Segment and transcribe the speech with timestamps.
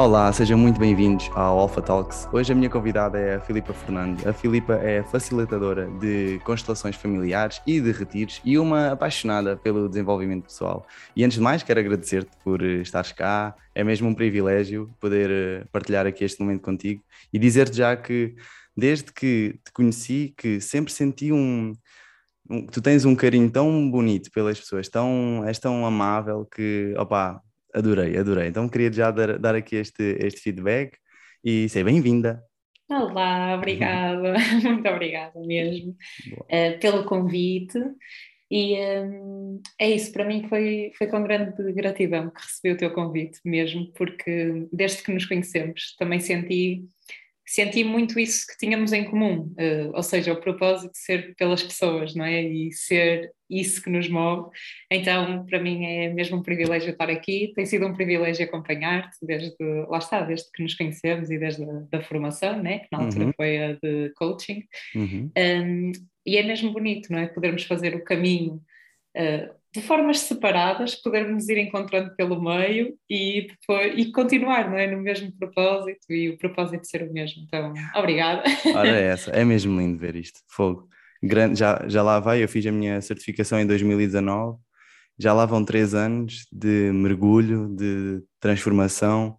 [0.00, 2.26] Olá, sejam muito bem-vindos ao Alpha Talks.
[2.32, 4.26] Hoje a minha convidada é a Filipa Fernando.
[4.26, 10.44] A Filipa é facilitadora de constelações familiares e de retiros e uma apaixonada pelo desenvolvimento
[10.44, 10.86] pessoal.
[11.14, 13.54] E antes de mais, quero agradecer-te por eh, estares cá.
[13.74, 18.34] É mesmo um privilégio poder eh, partilhar aqui este momento contigo e dizer-te já que
[18.74, 21.74] desde que te conheci que sempre senti um,
[22.48, 27.42] um tu tens um carinho tão bonito pelas pessoas, tão és tão amável que, opá,
[27.74, 28.48] Adorei, adorei.
[28.48, 30.96] Então queria já dar, dar aqui este, este feedback
[31.44, 32.42] e ser bem-vinda.
[32.88, 34.34] Olá, obrigada,
[34.64, 35.96] muito obrigada mesmo
[36.40, 37.78] uh, pelo convite.
[38.50, 42.92] E um, é isso, para mim foi, foi com grande gratidão que recebi o teu
[42.92, 46.84] convite mesmo, porque desde que nos conhecemos também senti
[47.50, 51.60] senti muito isso que tínhamos em comum, uh, ou seja, o propósito de ser pelas
[51.60, 52.40] pessoas, não é?
[52.40, 54.50] E ser isso que nos move.
[54.88, 59.52] Então, para mim é mesmo um privilégio estar aqui, tem sido um privilégio acompanhar-te desde,
[59.88, 62.78] lá está, desde que nos conhecemos e desde a da formação, né?
[62.78, 63.32] que na altura uhum.
[63.36, 64.62] foi a de coaching.
[64.94, 65.32] Uhum.
[65.36, 65.92] Um,
[66.24, 67.26] e é mesmo bonito, não é?
[67.26, 68.62] Podermos fazer o caminho
[69.16, 74.90] uh, de formas separadas, podermos ir encontrando pelo meio e, depois, e continuar não é?
[74.90, 77.44] no mesmo propósito e o propósito ser o mesmo.
[77.44, 78.42] Então, obrigada.
[78.74, 80.40] Ora, é essa, é mesmo lindo ver isto.
[80.48, 80.88] Fogo.
[81.22, 84.58] Grande, já, já lá vai, eu fiz a minha certificação em 2019,
[85.18, 89.36] já lá vão três anos de mergulho, de transformação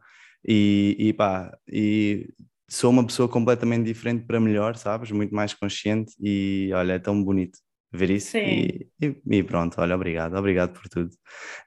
[0.47, 2.29] e, e pá, e
[2.69, 5.11] sou uma pessoa completamente diferente para melhor, sabes?
[5.11, 7.57] Muito mais consciente e olha, é tão bonito
[7.91, 11.11] ver isso e, e, e, pronto, olha, obrigado, obrigado por tudo.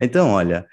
[0.00, 0.66] Então, olha,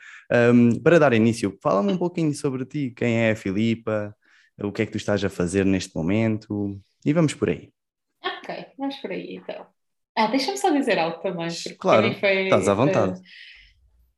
[0.53, 4.15] um, para dar início, fala-me um pouquinho sobre ti, quem é a Filipa,
[4.61, 7.71] o que é que tu estás a fazer neste momento e vamos por aí.
[8.23, 9.65] Ok, vamos por aí então.
[10.15, 11.47] Ah, deixa-me só dizer algo também,
[11.79, 13.19] claro, foi, estás à vontade.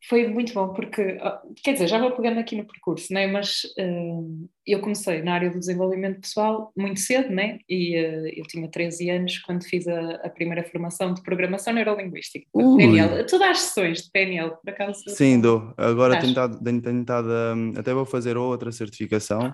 [0.09, 1.17] Foi muito bom porque,
[1.63, 3.25] quer dizer, já vou pegando aqui no percurso, né?
[3.25, 7.59] mas uh, eu comecei na área do desenvolvimento pessoal muito cedo, né?
[7.69, 12.45] e uh, eu tinha 13 anos quando fiz a, a primeira formação de programação neurolinguística,
[12.53, 13.25] PNL.
[13.25, 15.03] Tu dás sessões de PNL, por acaso?
[15.07, 15.73] Sim, dou.
[15.77, 19.51] Agora tenho tentado, tenho tentado um, até vou fazer outra certificação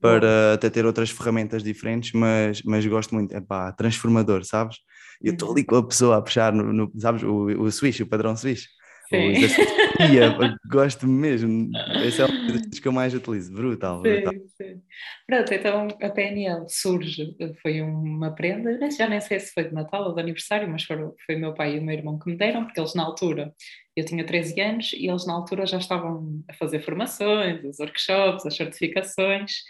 [0.00, 4.76] para até ter outras ferramentas diferentes, mas, mas gosto muito, é pá, transformador, sabes?
[5.20, 5.66] Eu estou ali uhum.
[5.66, 8.66] com a pessoa a puxar, no, no sabes, o, o o padrão switch.
[9.08, 9.32] Sim.
[10.70, 11.70] gosto mesmo.
[12.04, 13.52] Esse é o que eu mais utilizo.
[13.52, 14.32] Brutal, sim, brutal.
[14.56, 14.82] Sim.
[15.26, 20.08] Pronto, então a PNL surge, foi uma prenda, já nem sei se foi de Natal
[20.08, 22.64] ou de aniversário, mas foi, foi meu pai e o meu irmão que me deram,
[22.64, 23.54] porque eles na altura,
[23.96, 28.44] eu tinha 13 anos e eles na altura já estavam a fazer formações, os workshops,
[28.44, 29.62] as certificações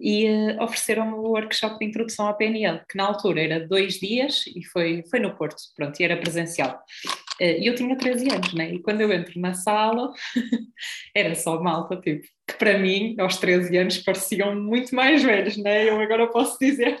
[0.00, 4.44] e uh, ofereceram-me o workshop de introdução à PNL, que na altura era dois dias
[4.46, 6.80] e foi, foi no Porto, pronto, e era presencial.
[7.40, 8.74] Eh, e eu tinha 13 anos, né?
[8.74, 10.12] E quando eu entro na sala,
[11.14, 15.88] era só malta, tipo, que para mim, aos 13 anos, pareciam muito mais velhos, né?
[15.88, 17.00] Eu agora posso dizer.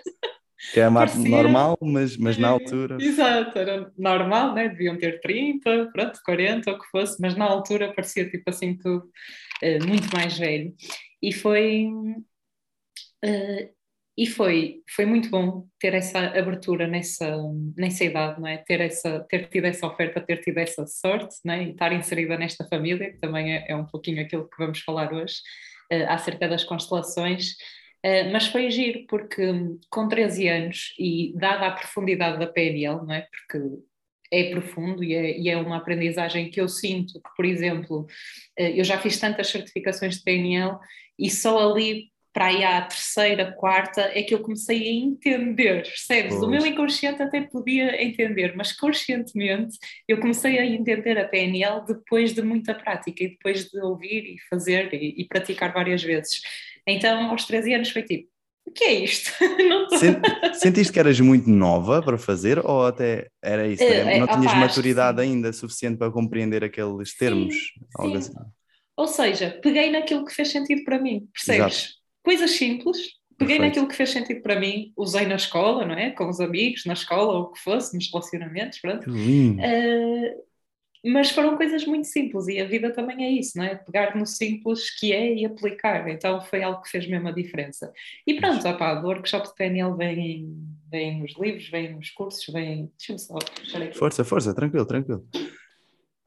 [0.72, 1.28] Que é Parecia...
[1.28, 2.98] normal, mas, mas na altura.
[3.00, 4.68] Exato, era normal, né?
[4.68, 8.76] Deviam ter 30, pronto, 40, ou o que fosse, mas na altura parecia tipo assim
[8.76, 9.08] tudo
[9.62, 10.74] uh, muito mais velho.
[11.22, 11.88] E foi.
[13.24, 13.80] Uh,
[14.20, 17.38] e foi, foi muito bom ter essa abertura nessa,
[17.74, 18.58] nessa idade, não é?
[18.58, 21.64] ter, essa, ter tido essa oferta, ter tido essa sorte não é?
[21.64, 25.12] e estar inserida nesta família, que também é, é um pouquinho aquilo que vamos falar
[25.14, 25.36] hoje,
[25.90, 27.52] uh, acerca das constelações.
[28.04, 29.42] Uh, mas foi giro, porque
[29.88, 33.22] com 13 anos e dada a profundidade da PNL, não é?
[33.22, 33.82] Porque
[34.30, 38.06] é profundo e é, e é, uma aprendizagem que eu sinto que, por exemplo,
[38.56, 40.78] eu já fiz tantas certificações de PNL
[41.18, 46.34] e só ali para aí à terceira, quarta, é que eu comecei a entender, percebes?
[46.34, 46.42] Pois.
[46.42, 49.76] O meu inconsciente até podia entender, mas conscientemente
[50.06, 54.36] eu comecei a entender a PNL depois de muita prática e depois de ouvir e
[54.48, 56.40] fazer e, e praticar várias vezes.
[56.86, 58.28] Então, aos 13 anos foi tipo,
[58.64, 59.32] o que é isto?
[60.54, 63.82] Sentiste que eras muito nova para fazer ou até era isso?
[63.82, 67.54] Uh, não tinhas opa, maturidade ainda suficiente para compreender aqueles termos?
[67.54, 68.16] Sim, sim.
[68.16, 68.32] Assim.
[68.96, 71.74] Ou seja, peguei naquilo que fez sentido para mim, percebes?
[71.74, 72.98] Exato coisas simples,
[73.38, 73.62] peguei Perfeito.
[73.62, 76.10] naquilo que fez sentido para mim, usei na escola, não é?
[76.10, 79.10] Com os amigos, na escola, ou o que fosse, nos relacionamentos, pronto.
[79.10, 80.50] Uh,
[81.04, 83.74] mas foram coisas muito simples e a vida também é isso, não é?
[83.74, 86.06] Pegar no simples que é e aplicar.
[86.10, 87.90] Então foi algo que fez mesmo a diferença.
[88.26, 90.54] E pronto, opá, do workshop de PNL vem,
[90.90, 92.90] vem nos livros, vem nos cursos, vem.
[92.98, 93.38] Deixa-me só.
[93.94, 95.26] Força, força, tranquilo, tranquilo.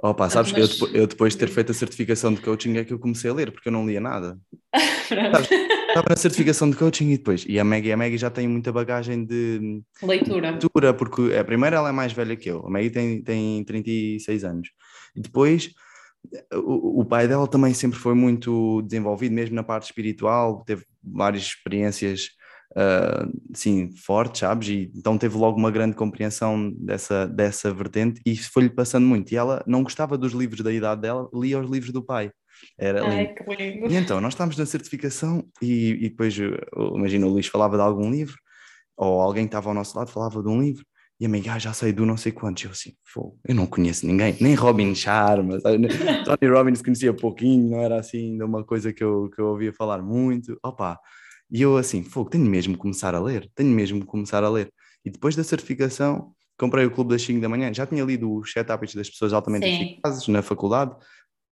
[0.03, 0.81] Opa, sabes, mas...
[0.81, 3.33] eu, eu, depois de ter feito a certificação de coaching é que eu comecei a
[3.33, 4.37] ler, porque eu não lia nada.
[5.87, 8.69] Estava na certificação de coaching e depois, e a Maggie, a Maggie já tem muita
[8.69, 12.89] bagagem de leitura, leitura porque a primeira ela é mais velha que eu, a Maggie
[12.89, 14.69] tem, tem 36 anos,
[15.15, 15.71] e depois
[16.53, 21.43] o, o, pai dela também sempre foi muito desenvolvido, mesmo na parte espiritual, teve várias
[21.43, 22.31] experiências
[22.77, 24.67] uh, sim, fortes, sabes?
[24.69, 29.31] E, então teve logo uma grande compreensão dessa, dessa vertente e foi-lhe passando muito.
[29.31, 32.31] E ela não gostava dos livros da idade dela, lia os livros do pai.
[32.77, 33.35] Era Ai.
[33.89, 36.35] E então, nós estávamos na certificação e, e depois,
[36.95, 38.35] imagina, o Luís falava de algum livro,
[38.97, 40.85] ou alguém que estava ao nosso lado falava de um livro,
[41.19, 42.63] e a minha, ah, já sei do não sei quantos.
[42.63, 42.93] Eu assim,
[43.47, 45.57] eu não conheço ninguém, nem Robin Sharma,
[46.25, 49.71] Tony Robbins conhecia pouquinho, não era assim ainda uma coisa que eu, que eu ouvia
[49.71, 50.57] falar muito.
[50.63, 50.99] Opa,
[51.53, 54.49] e eu assim, fogo, tenho mesmo que começar a ler, tenho mesmo que começar a
[54.49, 54.73] ler.
[55.05, 58.51] E depois da certificação, comprei o Clube das 5 da manhã, já tinha lido os
[58.51, 59.83] sete hábitos das pessoas altamente Sim.
[59.83, 60.95] eficazes na faculdade,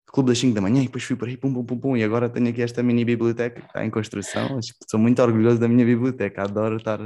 [0.06, 2.04] Clube das 5 da manhã, e depois fui por aí, pum, pum, pum, pum, e
[2.04, 5.58] agora tenho aqui esta mini biblioteca que está em construção, acho que sou muito orgulhoso
[5.58, 7.00] da minha biblioteca, adoro estar,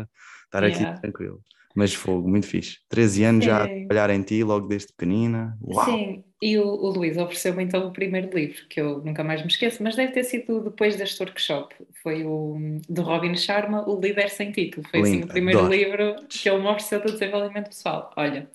[0.44, 0.90] estar yeah.
[0.90, 1.40] aqui tranquilo.
[1.74, 2.76] Mas fogo, muito fixe.
[2.90, 3.50] 13 anos Sim.
[3.50, 5.56] já a trabalhar em ti, logo desde pequenina.
[5.62, 5.98] Uau.
[5.98, 9.48] Sim, e o, o Luís ofereceu-me então o primeiro livro, que eu nunca mais me
[9.48, 11.74] esqueço, mas deve ter sido depois deste workshop.
[12.02, 12.58] Foi o
[12.88, 14.86] do Robin Sharma, O Líder Sem Título.
[14.88, 15.72] Foi assim, o primeiro adoro.
[15.72, 18.12] livro que ele me ofereceu do desenvolvimento pessoal.
[18.16, 18.50] Olha,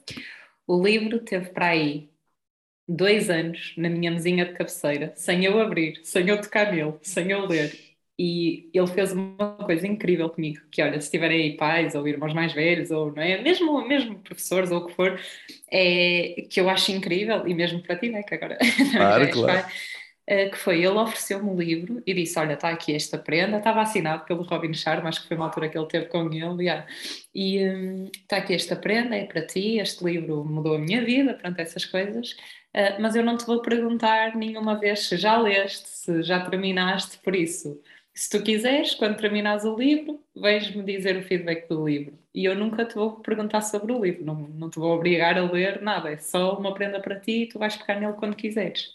[0.68, 2.12] o livro teve para aí
[2.88, 7.31] dois anos na minha mesinha de cabeceira, sem eu abrir, sem eu tocar nele, sem
[7.31, 7.87] eu ler.
[8.19, 12.34] E ele fez uma coisa incrível comigo, que olha, se tiverem aí pais ou irmãos
[12.34, 15.19] mais velhos, ou não é, mesmo, mesmo professores ou o que for,
[15.72, 18.58] é, que eu acho incrível, e mesmo para ti, né, que agora
[18.92, 19.66] claro, claro.
[20.25, 23.81] É, que foi, ele ofereceu-me um livro e disse, olha, está aqui esta prenda, estava
[23.81, 26.86] assinado pelo Robin Sharma, acho que foi uma altura que ele teve com ele, yeah.
[27.34, 31.36] e hum, está aqui esta prenda, é para ti, este livro mudou a minha vida,
[31.36, 32.31] pronto, essas coisas,
[32.75, 37.19] uh, mas eu não te vou perguntar nenhuma vez se já leste, se já terminaste,
[37.19, 37.80] por isso
[38.18, 42.18] se tu quiseres, quando terminares o livro, vais-me dizer o feedback do livro.
[42.34, 45.44] E eu nunca te vou perguntar sobre o livro, não, não te vou obrigar a
[45.52, 48.90] ler nada, é só uma prenda para ti e tu vais pegar nele quando quiseres.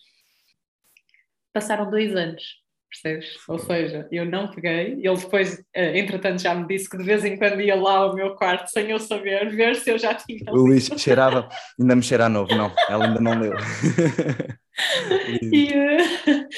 [1.52, 2.61] Passaram dois anos,
[2.92, 3.36] percebes?
[3.48, 7.24] Ou seja, eu não peguei, ele depois, eh, entretanto, já me disse que de vez
[7.24, 10.40] em quando ia lá ao meu quarto sem eu saber, ver se eu já tinha.
[10.50, 11.48] O Luís cheirava,
[11.80, 13.54] ainda me cheira novo, não, ela ainda não leu.
[15.42, 16.48] e, uh,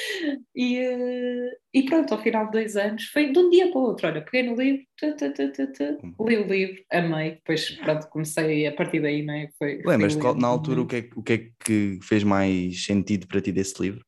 [0.55, 3.83] e, uh, e, pronto, ao final de dois anos, foi de um dia para o
[3.83, 4.07] outro.
[4.07, 6.27] Olha, peguei no livro, uhum.
[6.27, 7.31] li o livro, amei.
[7.31, 9.49] Depois, pronto, comecei a partir daí, não é?
[9.57, 13.41] Foi, Lembras, na altura, o que, é, o que é que fez mais sentido para
[13.41, 14.05] ti desse livro?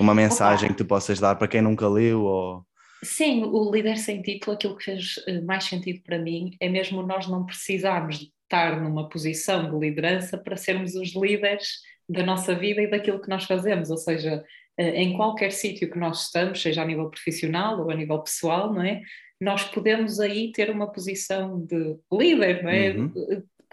[0.00, 0.74] Uma mensagem Opa.
[0.74, 2.22] que tu possas dar para quem nunca leu?
[2.22, 2.64] Ou...
[3.02, 7.02] Sim, o Líder Sem Título, aquilo que fez eh, mais sentido para mim é mesmo
[7.02, 12.82] nós não precisarmos estar numa posição de liderança para sermos os líderes da nossa vida
[12.82, 14.44] e daquilo que nós fazemos, ou seja,
[14.76, 18.72] eh, em qualquer sítio que nós estamos, seja a nível profissional ou a nível pessoal,
[18.72, 19.02] não é?
[19.40, 22.90] Nós podemos aí ter uma posição de líder, não é?
[22.90, 23.12] Uhum.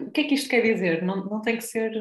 [0.00, 1.02] O que é que isto quer dizer?
[1.02, 1.92] Não, não tem que ser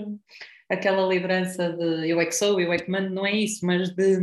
[0.69, 3.89] aquela liderança de eu é que sou, eu é que mando, não é isso, mas
[3.89, 4.19] de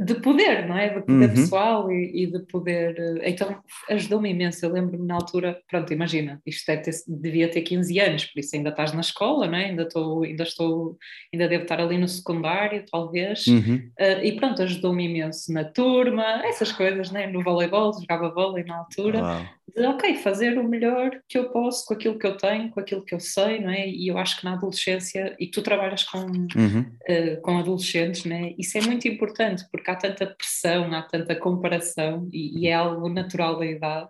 [0.00, 0.88] de poder, não é?
[0.88, 1.34] De poder uhum.
[1.34, 3.20] pessoal e, e, de poder.
[3.22, 4.64] Então ajudou-me imenso.
[4.64, 8.70] Eu lembro-me na altura, pronto, imagina, isto ter, devia ter 15 anos, por isso ainda
[8.70, 9.66] estás na escola, não é?
[9.66, 10.96] Ainda estou, ainda estou,
[11.32, 13.46] ainda devo estar ali no secundário, talvez.
[13.46, 13.90] Uhum.
[14.00, 17.26] Uh, e pronto, ajudou-me imenso na turma, essas coisas, né?
[17.26, 19.20] No voleibol, jogava vôlei na altura.
[19.20, 22.80] Wow de ok, fazer o melhor que eu posso com aquilo que eu tenho, com
[22.80, 23.88] aquilo que eu sei, não é?
[23.88, 26.80] E eu acho que na adolescência, e tu trabalhas com, uhum.
[26.80, 28.54] uh, com adolescentes, não é?
[28.58, 33.08] Isso é muito importante, porque há tanta pressão, há tanta comparação, e, e é algo
[33.08, 34.08] natural da idade,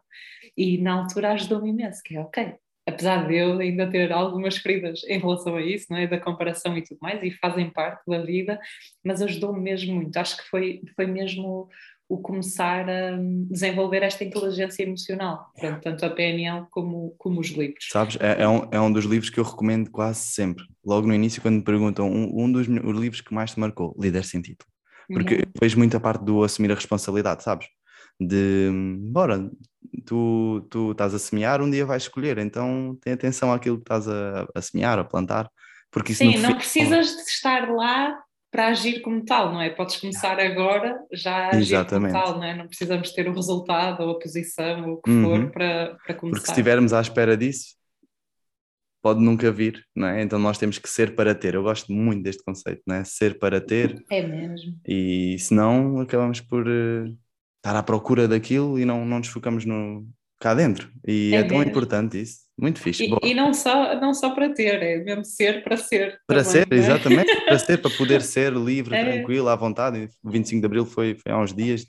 [0.56, 2.54] e na altura ajudou-me imenso, que é ok,
[2.86, 6.06] apesar de eu ainda ter algumas feridas em relação a isso, não é?
[6.06, 8.58] Da comparação e tudo mais, e fazem parte da vida,
[9.04, 11.68] mas ajudou-me mesmo muito, acho que foi, foi mesmo
[12.10, 13.16] o começar a
[13.48, 17.86] desenvolver esta inteligência emocional, Portanto, tanto a PNL como, como os livros.
[17.88, 21.14] Sabes, é, é, um, é um dos livros que eu recomendo quase sempre, logo no
[21.14, 24.68] início quando me perguntam um, um dos livros que mais te marcou, Líder Sem Título,
[25.06, 25.52] porque uhum.
[25.60, 27.68] vejo muita parte do assumir a responsabilidade, sabes?
[28.18, 28.70] De,
[29.12, 29.48] bora,
[30.04, 34.08] tu, tu estás a semear, um dia vais escolher, então tem atenção àquilo que estás
[34.08, 35.48] a, a semear, a plantar,
[35.92, 38.20] porque isso Sim, não precisas de estar lá
[38.50, 39.70] para agir como tal, não é?
[39.70, 42.12] Podes começar agora já a agir Exatamente.
[42.12, 42.56] como tal, não é?
[42.56, 45.22] Não precisamos ter o resultado ou a posição ou o que uhum.
[45.22, 46.36] for para, para começar.
[46.36, 47.76] Porque se estivermos à espera disso,
[49.02, 50.22] pode nunca vir, não é?
[50.22, 51.54] Então nós temos que ser para ter.
[51.54, 53.04] Eu gosto muito deste conceito, não é?
[53.04, 54.02] Ser para ter.
[54.10, 54.78] É mesmo.
[54.86, 57.06] E senão acabamos por uh,
[57.58, 60.06] estar à procura daquilo e não, não nos focamos no,
[60.40, 60.90] cá dentro.
[61.06, 62.49] E é, é tão importante isso.
[62.60, 63.04] Muito fixe.
[63.04, 66.20] E, e, não, só, não só para ter, é mesmo ser para ser.
[66.26, 66.76] Para também, ser, é?
[66.76, 69.02] exatamente, para ser, para poder ser livre, é.
[69.02, 70.08] tranquilo, à vontade.
[70.22, 71.86] O 25 de Abril foi, foi há uns dias,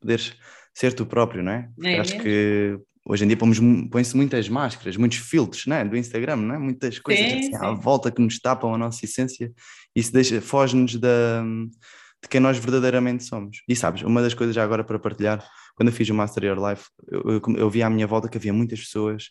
[0.00, 0.34] poderes
[0.72, 1.68] ser tu próprio, não é?
[1.84, 5.84] É acho que hoje em dia põe-se muitas máscaras, muitos filtros né?
[5.84, 6.58] do Instagram, né?
[6.58, 7.56] muitas coisas sim, assim, sim.
[7.56, 9.52] à volta que nos tapam a nossa essência.
[9.94, 11.42] Isso deixa, foge-nos da,
[12.22, 13.58] de quem nós verdadeiramente somos.
[13.68, 16.70] E sabes, uma das coisas já agora para partilhar, quando eu fiz o Master Your
[16.70, 19.28] Life, eu, eu, eu vi à minha volta que havia muitas pessoas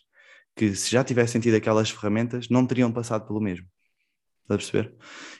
[0.56, 3.66] que se já tivessem tido aquelas ferramentas, não teriam passado pelo mesmo.
[4.42, 4.94] Estás a perceber?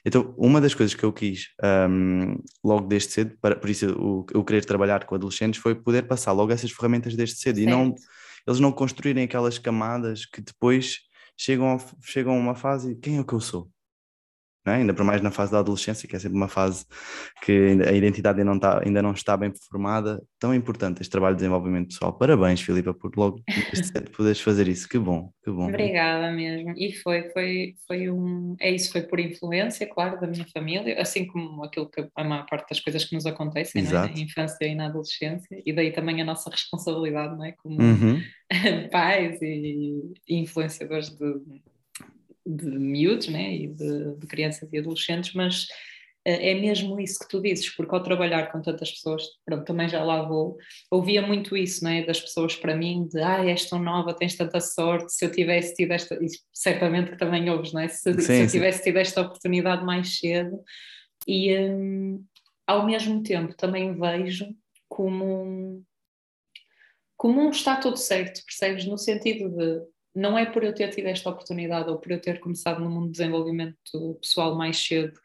[0.04, 1.49] Então, uma das coisas que eu quis
[1.90, 6.04] um, logo desde cedo, para, por isso o, eu querer trabalhar com adolescentes, foi poder
[6.04, 7.68] passar logo essas ferramentas desde cedo certo.
[7.68, 7.94] e não
[8.47, 10.99] eles não construírem aquelas camadas que depois
[11.37, 13.71] chegam, chegam a uma fase quem é o que eu sou?
[14.66, 14.76] É?
[14.76, 16.87] ainda por mais na fase da adolescência, que é sempre uma fase
[17.42, 21.35] que a identidade ainda não está, ainda não está bem formada, tão importante este trabalho
[21.35, 22.12] de desenvolvimento pessoal.
[22.12, 23.42] Parabéns, Filipa, por logo
[24.16, 25.68] poderes fazer isso, que bom, que bom.
[25.68, 30.47] Obrigada mesmo, e foi, foi, foi um, é isso, foi por influência, claro, da minha
[30.52, 33.90] família, assim como aquilo que a maior parte das coisas que nos acontecem é?
[33.90, 37.52] na infância e na adolescência, e daí também a nossa responsabilidade, não é?
[37.52, 38.21] Como uhum.
[38.90, 41.35] pais e influenciadores de
[42.47, 45.67] de miúdos né, e de, de crianças e adolescentes, mas
[46.25, 49.89] eh, é mesmo isso que tu dizes, porque ao trabalhar com tantas pessoas, pronto, também
[49.89, 50.57] já lá vou,
[50.91, 52.05] ouvia muito isso, não é?
[52.05, 55.75] Das pessoas para mim, de ah, és tão nova, tens tanta sorte, se eu tivesse
[55.75, 57.89] tido esta, e certamente que também ouves, não é?
[57.89, 60.59] Se, sim, se eu tivesse tido esta oportunidade mais cedo,
[61.27, 62.25] e hum,
[62.67, 64.55] ao mesmo tempo também vejo
[64.89, 65.85] como,
[67.17, 68.87] como um está tudo certo, percebes?
[68.87, 72.40] No sentido de não é por eu ter tido esta oportunidade ou por eu ter
[72.40, 75.18] começado no mundo de desenvolvimento pessoal mais cedo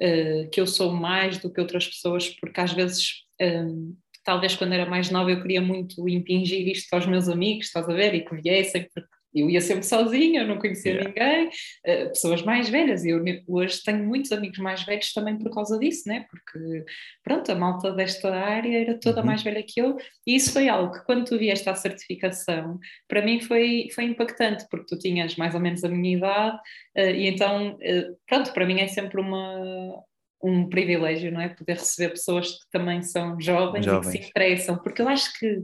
[0.00, 3.92] uh, que eu sou mais do que outras pessoas, porque às vezes, um, ehm,
[4.24, 7.92] talvez quando era mais nova, eu queria muito impingir isto aos meus amigos, estás a
[7.92, 11.08] ver, e que viessem, porque eu ia sempre sozinha, eu não conhecia yeah.
[11.08, 15.50] ninguém, uh, pessoas mais velhas, e eu hoje tenho muitos amigos mais velhos também por
[15.52, 16.26] causa disso, né?
[16.30, 16.84] porque
[17.22, 19.26] pronto, a malta desta área era toda uhum.
[19.26, 19.96] mais velha que eu,
[20.26, 24.66] e isso foi algo que quando tu vieste à certificação, para mim foi, foi impactante,
[24.70, 26.56] porque tu tinhas mais ou menos a minha idade,
[26.96, 30.02] uh, e então, uh, pronto, para mim é sempre uma,
[30.42, 31.48] um privilégio, não é?
[31.48, 34.14] Poder receber pessoas que também são jovens, jovens.
[34.14, 35.62] e que se interessam, porque eu acho que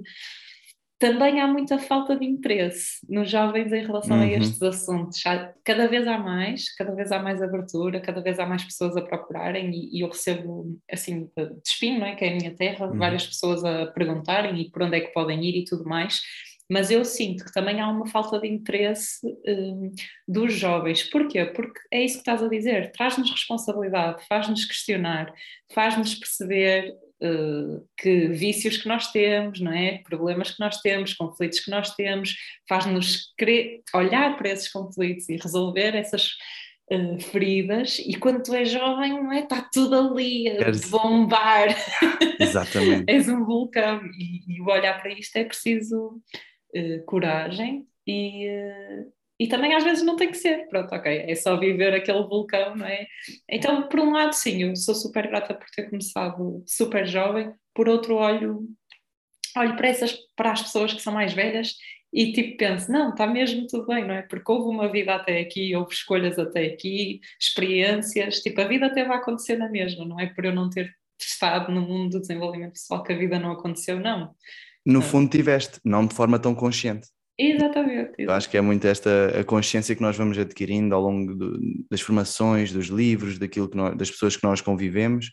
[0.98, 4.22] também há muita falta de interesse nos jovens em relação uhum.
[4.22, 5.22] a estes assuntos.
[5.64, 9.02] Cada vez há mais, cada vez há mais abertura, cada vez há mais pessoas a
[9.02, 12.14] procurarem e, e eu recebo, assim, de espinho, não é?
[12.14, 12.98] que é a minha terra, uhum.
[12.98, 16.22] várias pessoas a perguntarem e por onde é que podem ir e tudo mais.
[16.68, 19.92] Mas eu sinto que também há uma falta de interesse um,
[20.26, 21.04] dos jovens.
[21.04, 21.44] Porquê?
[21.44, 25.32] Porque é isso que estás a dizer, traz-nos responsabilidade, faz-nos questionar,
[25.72, 29.98] faz-nos perceber uh, que vícios que nós temos, não é?
[29.98, 32.34] Problemas que nós temos, conflitos que nós temos,
[32.68, 33.32] faz-nos
[33.94, 36.30] olhar para esses conflitos e resolver essas
[36.90, 37.98] uh, feridas.
[37.98, 39.40] E quando tu és jovem, não é?
[39.40, 41.68] Está tudo ali a bombar.
[42.40, 43.04] Exatamente.
[43.10, 44.00] és um vulcão.
[44.18, 46.20] E, e olhar para isto é preciso
[46.76, 48.48] uh, coragem e,
[49.38, 52.74] e também às vezes não tem que ser, pronto, ok, é só viver aquele vulcão,
[52.74, 53.06] não é?
[53.50, 57.88] Então, por um lado, sim, eu sou super grata por ter começado super jovem, por
[57.88, 58.66] outro, olho,
[59.56, 61.74] olho para, essas, para as pessoas que são mais velhas
[62.12, 64.22] e tipo penso, não, está mesmo tudo bem, não é?
[64.22, 69.04] Porque houve uma vida até aqui, houve escolhas até aqui, experiências, tipo, a vida até
[69.04, 72.72] vai acontecer na mesma, não é por eu não ter estado no mundo do desenvolvimento
[72.72, 74.34] pessoal que a vida não aconteceu, não.
[74.84, 77.08] No fundo tiveste, não de forma tão consciente.
[77.38, 81.34] Exatamente, Eu acho que é muito esta a consciência que nós vamos adquirindo ao longo
[81.34, 85.32] do, das formações, dos livros, daquilo que nós, das pessoas que nós convivemos.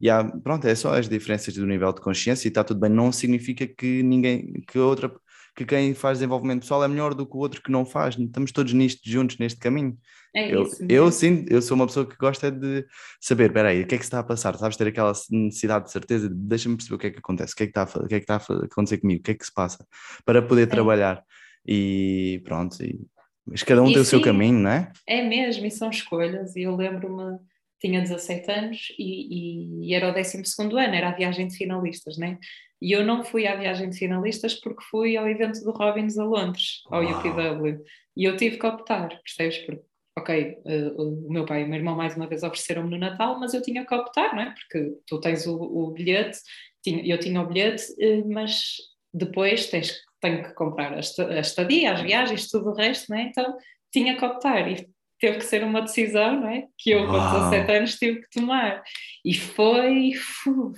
[0.00, 2.90] E há, pronto, é só as diferenças do nível de consciência e está tudo bem.
[2.90, 5.12] Não significa que ninguém, que outra,
[5.54, 8.18] que quem faz desenvolvimento pessoal é melhor do que o outro que não faz.
[8.18, 9.96] Estamos todos nisto juntos neste caminho.
[10.34, 10.86] É eu, isso.
[10.88, 12.86] Eu sim, eu sou uma pessoa que gosta de
[13.20, 14.56] saber, espera aí, o que é que se está a passar?
[14.56, 17.56] Sabes ter aquela necessidade de certeza de deixa-me perceber o que é que acontece, o
[17.56, 19.32] que é que está a, o que é que está a acontecer comigo, o que
[19.32, 19.86] é que se passa,
[20.24, 20.66] para poder é.
[20.66, 21.22] trabalhar
[21.66, 23.06] e pronto, e,
[23.46, 24.92] mas cada um e tem sim, o seu caminho, não é?
[25.06, 27.38] É mesmo, e são escolhas, e eu lembro-me,
[27.80, 32.38] tinha 17 anos e, e, era o 12 ano, era a viagem de finalistas, né?
[32.80, 36.24] E eu não fui à viagem de finalistas porque fui ao evento do Robbins a
[36.24, 37.20] Londres, ao Uau.
[37.20, 37.82] UPW,
[38.16, 39.58] e eu tive que optar, percebes?
[39.58, 39.82] Porque
[40.18, 43.38] ok, uh, o meu pai e o meu irmão mais uma vez ofereceram-me no Natal,
[43.38, 44.54] mas eu tinha que optar, não é?
[44.54, 46.38] Porque tu tens o, o bilhete,
[46.82, 48.76] tinha, eu tinha o bilhete, uh, mas
[49.12, 51.00] depois tens tenho que comprar a
[51.40, 53.28] estadia, as viagens, tudo o resto, né?
[53.30, 53.58] então
[53.92, 54.88] tinha que optar e
[55.20, 56.66] teve que ser uma decisão não é?
[56.78, 58.82] que eu com 17 anos tive que tomar
[59.24, 60.72] e foi uf,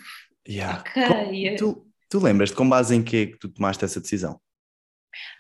[0.48, 0.80] yeah.
[0.80, 4.40] ok tu, tu lembras de com base em que que tu tomaste essa decisão?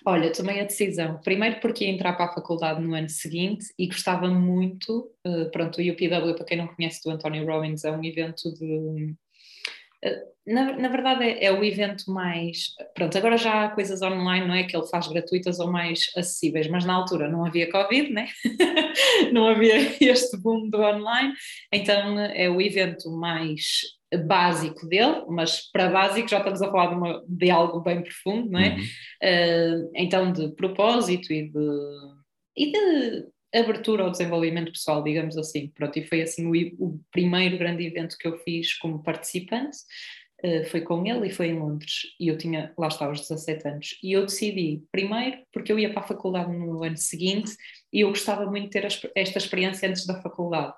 [0.06, 3.88] Olha, tomei a decisão, primeiro porque ia entrar para a faculdade no ano seguinte e
[3.88, 8.04] gostava muito, uh, pronto, o UPW, para quem não conhece, do Anthony Robbins, é um
[8.04, 9.16] evento de
[10.46, 12.74] na, na verdade é, é, o evento mais.
[12.94, 14.64] Pronto, agora já há coisas online, não é?
[14.64, 18.28] Que ele faz gratuitas ou mais acessíveis, mas na altura não havia Covid, né?
[19.32, 21.32] não havia este boom do online,
[21.72, 23.80] então é o evento mais
[24.26, 28.50] básico dele, mas para básico já estamos a falar de, uma, de algo bem profundo,
[28.50, 28.76] não é?
[28.76, 28.82] Uhum.
[29.22, 31.68] Uh, então, de propósito e de,
[32.56, 35.68] e de abertura ao desenvolvimento pessoal, digamos assim.
[35.68, 39.78] Pronto, e foi assim o, o primeiro grande evento que eu fiz como participante.
[40.44, 42.02] Uh, foi com ele e foi em Londres.
[42.20, 43.98] E eu tinha, lá está, aos 17 anos.
[44.02, 47.52] E eu decidi, primeiro, porque eu ia para a faculdade no ano seguinte
[47.92, 48.84] e eu gostava muito de ter
[49.14, 50.74] esta experiência antes da faculdade.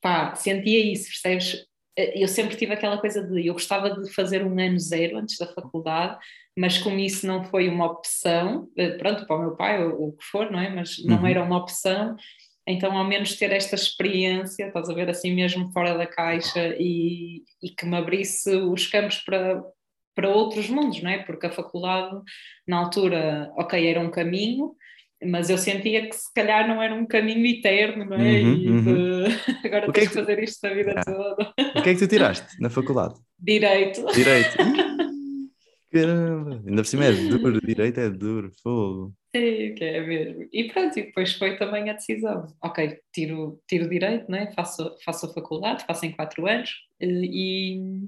[0.00, 1.67] Pá, sentia isso, percebes?
[1.98, 5.36] Eh, eu sempre tive aquela coisa de eu gostava de fazer um ano zero antes
[5.36, 6.16] da faculdade,
[6.56, 10.12] mas como isso não foi uma opção, eh, pronto, para o meu pai ou o
[10.12, 10.70] que for, não é?
[10.70, 11.26] Mas não uhum.
[11.26, 12.16] era uma opção,
[12.66, 17.42] então ao menos ter esta experiência, estás a ver assim mesmo fora da caixa e,
[17.62, 19.62] e que me abrisse os campos para,
[20.14, 21.18] para outros mundos, não é?
[21.18, 22.20] Porque a faculdade,
[22.66, 24.74] na altura, ok, era um caminho,
[25.24, 28.40] mas eu sentia que se calhar não era um caminho eterno, não é?
[28.40, 29.24] Uhum, e uhum.
[29.62, 29.66] De...
[29.66, 30.18] agora tens é que tu...
[30.20, 31.04] fazer isto a vida ah.
[31.04, 31.52] toda.
[31.76, 33.14] O que é que tu tiraste na faculdade?
[33.38, 34.06] Direito.
[34.12, 34.56] Direito.
[35.90, 39.14] Caramba, ainda por cima é duro, direito é duro, fogo.
[39.34, 40.46] Sim, que é mesmo.
[40.52, 42.46] E pronto, e depois foi também a decisão.
[42.62, 44.52] Ok, tiro, tiro direito, né?
[44.54, 46.70] faço, faço a faculdade, faço em quatro anos
[47.00, 48.06] e,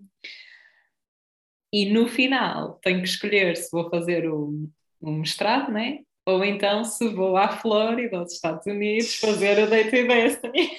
[1.73, 4.69] e no final tenho que escolher se vou fazer o,
[5.01, 6.01] o mestrado, né?
[6.27, 10.71] Ou então se vou à Flórida, aos Estados Unidos, fazer o Day to Destiny.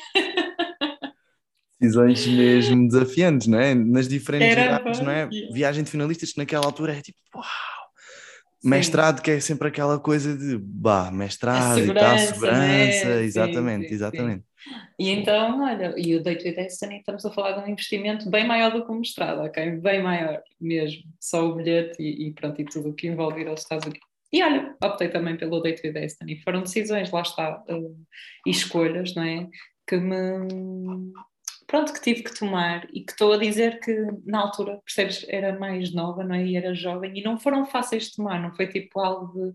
[1.79, 3.73] Decisões mesmo desafiantes, não é?
[3.73, 5.27] Nas diferentes idades, não é?
[5.51, 7.45] Viagem de finalistas que naquela altura é tipo, uau!
[8.61, 8.69] Sim.
[8.69, 13.23] Mestrado que é sempre aquela coisa de, bah, mestrado e tal, segurança, né?
[13.23, 14.43] exatamente, sim, sim, exatamente.
[14.99, 18.45] E então, olha, e o Day to Destiny estamos a falar de um investimento bem
[18.45, 19.77] maior do que o mestrado, ok?
[19.77, 23.47] Bem maior mesmo, só o bilhete e, e pronto, e tudo o que envolve ir
[23.47, 24.10] aos Estados Unidos.
[24.31, 26.41] E olha, optei também pelo Day to Destiny.
[26.41, 28.05] Foram decisões, lá está, uh,
[28.45, 29.47] e escolhas, não é?
[29.85, 31.11] Que me.
[31.67, 33.93] Pronto, que tive que tomar e que estou a dizer que
[34.25, 36.45] na altura, percebes, era mais nova, não é?
[36.45, 39.53] E era jovem e não foram fáceis de tomar, não foi tipo algo de.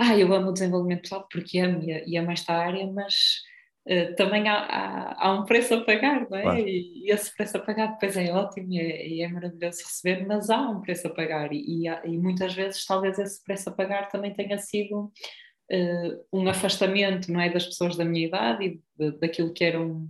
[0.00, 3.42] Ah, eu amo o desenvolvimento pessoal porque amo e, amo esta área, mas
[3.84, 6.42] Uh, também há, há, há, um preço a pagar, não é?
[6.42, 6.58] Claro.
[6.60, 10.24] E, e, esse preço a pagar depois é ótimo e é, e é, maravilhoso receber,
[10.24, 13.72] mas há um preço a pagar e, há, e, muitas vezes talvez esse preço a
[13.72, 15.12] pagar também tenha sido
[15.72, 17.50] uh, um afastamento, não é?
[17.50, 20.08] Das pessoas da minha idade e de, daquilo que eram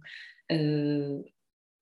[0.53, 1.25] uh,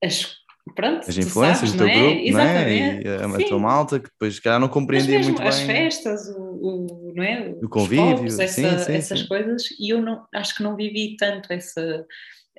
[0.03, 0.37] as
[0.75, 1.95] Pronto, as influências sabes, do teu é?
[1.95, 3.05] grupo, Exatamente.
[3.05, 3.17] Não é?
[3.17, 5.65] E a, a tua malta que depois se calhar não compreendia muito as bem.
[5.65, 7.55] As festas, o, o, não é?
[7.63, 9.29] o convívio, povos, essa, sim, sim, essas sim.
[9.29, 12.07] coisas, e eu não, acho que não vivi tanto essa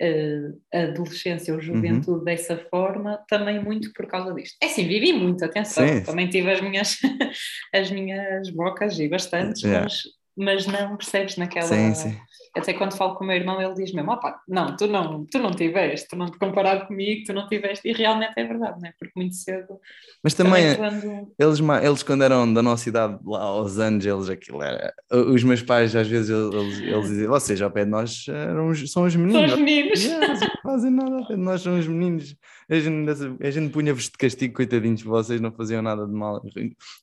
[0.02, 1.66] uh, adolescência ou uhum.
[1.66, 2.24] juventude uhum.
[2.24, 4.58] dessa forma, também muito por causa disto.
[4.62, 7.00] É sim, vivi muito, atenção, também tive as minhas,
[7.74, 9.84] as minhas bocas e bastantes, yeah.
[9.84, 10.04] mas,
[10.36, 11.68] mas não percebes naquela.
[11.68, 12.18] Sim, sim
[12.56, 15.40] até quando falo com o meu irmão, ele diz mesmo: opa, não, tu não, tu
[15.40, 18.90] não tiveste, tu não te comparado comigo, tu não tiveste, e realmente é verdade, não
[18.90, 18.94] é?
[19.00, 19.80] Porque muito cedo.
[20.24, 21.34] Mas também, também quando...
[21.40, 24.94] eles, eles, quando eram da nossa idade lá aos anos, eles aquilo era.
[25.10, 29.04] Os meus pais, às vezes, eles, eles diziam: vocês ao pé de nós eram, são
[29.04, 29.50] os meninos.
[29.50, 30.04] São os meninos.
[30.04, 32.36] Yeah, não fazem nada ao pé de nós, são os meninos.
[32.70, 36.42] A gente, a gente punha-vos de castigo, coitadinhos, vocês não faziam nada de mal.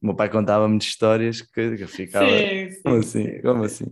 [0.02, 2.26] O meu pai contava-me de histórias que eu ficava.
[2.26, 3.24] Sim, sim, como assim?
[3.24, 3.86] Sim, como assim?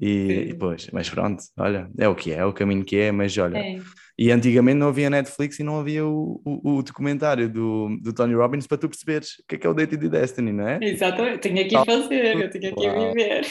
[0.00, 3.12] E, e pois, mas pronto, olha, é o que é, é o caminho que é,
[3.12, 3.58] mas olha.
[3.58, 3.78] É.
[4.18, 8.34] E antigamente não havia Netflix e não havia o, o, o, documentário do, do Tony
[8.34, 10.78] Robbins para tu perceberes o que é que é o Date de Destiny, não é?
[10.80, 13.44] Exatamente, tinha que fazer, eu tinha que viver.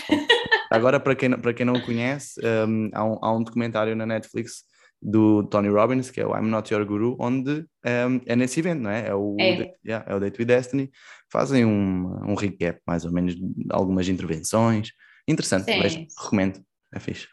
[0.71, 4.05] Agora, para quem, para quem não o conhece, um, há, um, há um documentário na
[4.05, 4.63] Netflix
[5.01, 8.81] do Tony Robbins, que é o I'm Not Your Guru, onde um, é nesse evento,
[8.81, 9.07] não é?
[9.07, 9.73] É o, é.
[9.85, 10.89] Yeah, é o Date with Destiny.
[11.29, 14.91] Fazem um, um recap, mais ou menos, de algumas intervenções
[15.27, 17.27] Interessante, vejo, recomendo, é fixe.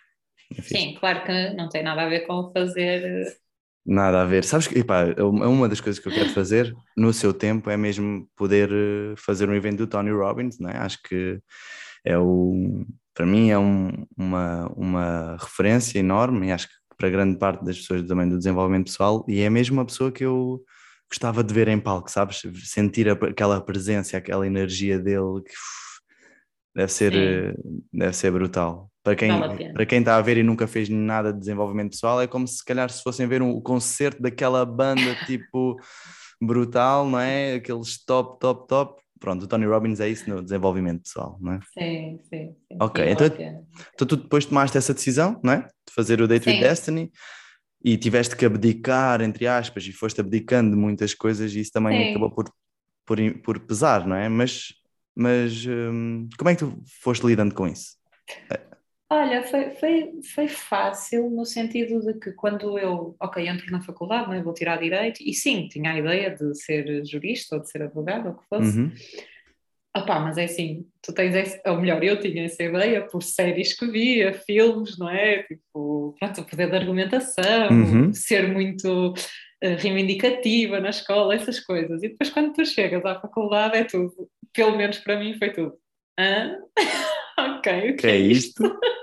[0.52, 0.76] é fixe.
[0.76, 3.04] Sim, claro que não tem nada a ver com fazer.
[3.04, 3.36] Eh,
[3.84, 4.44] nada a ver.
[4.44, 7.76] Sabes que, epá, é uma das coisas que eu quero fazer no seu tempo é
[7.76, 10.76] mesmo poder eh, fazer um evento do Tony Robbins, não é?
[10.76, 11.40] Acho que
[12.04, 17.38] é o, para mim é um, uma, uma referência enorme e acho que para grande
[17.38, 20.62] parte das pessoas também do desenvolvimento pessoal e é mesmo uma pessoa que eu
[21.10, 22.42] gostava de ver em palco, sabes?
[22.64, 25.52] Sentir aquela presença, aquela energia dele que
[26.74, 27.54] Deve ser, eh,
[27.92, 28.90] deve ser brutal.
[29.02, 32.20] Para quem, vale para quem está a ver e nunca fez nada de desenvolvimento pessoal,
[32.20, 35.80] é como se, se calhar se fossem ver um, o concerto daquela banda tipo
[36.40, 37.54] brutal, não é?
[37.54, 39.02] Aqueles top, top, top.
[39.18, 41.60] Pronto, o Tony Robbins é isso no desenvolvimento pessoal, não é?
[41.74, 42.54] Sim, sim.
[42.68, 45.60] sim ok, então, então tu depois tomaste essa decisão, não é?
[45.60, 47.10] De fazer o Day to Destiny.
[47.84, 51.98] e tiveste que abdicar, entre aspas, e foste abdicando de muitas coisas e isso também
[51.98, 52.10] Sim.
[52.10, 52.50] acabou por,
[53.06, 54.28] por, por pesar, não é?
[54.28, 54.74] Mas,
[55.14, 57.98] mas hum, como é que tu foste lidando com isso?
[59.12, 64.28] Olha, foi, foi, foi fácil no sentido de que quando eu, ok, entro na faculdade,
[64.28, 64.42] não é?
[64.42, 68.26] vou tirar direito, e sim, tinha a ideia de ser jurista ou de ser advogado
[68.26, 68.78] ou o que fosse.
[68.78, 68.92] Uhum.
[69.96, 73.76] Opá, mas é assim, tu tens esse, ou melhor, eu tinha essa ideia por séries
[73.76, 75.42] que via, filmes, não é?
[75.42, 78.12] Tipo, pronto, o poder da argumentação, Uhum.
[78.12, 79.12] ser muito
[79.60, 82.00] eh, reivindicativa na escola, essas coisas.
[82.04, 85.76] E depois quando tu chegas à faculdade é tudo, pelo menos para mim foi tudo.
[86.18, 86.56] Hã?
[87.38, 88.62] ok, o Que é isto?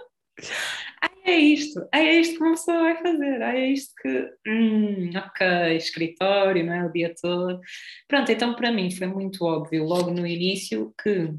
[1.01, 4.29] Ah, é isto, ah, é isto que uma pessoa vai fazer, ah, é isto que,
[4.47, 7.59] hum, ok, escritório, não é, o dia todo.
[8.07, 11.31] Pronto, então para mim foi muito óbvio logo no início que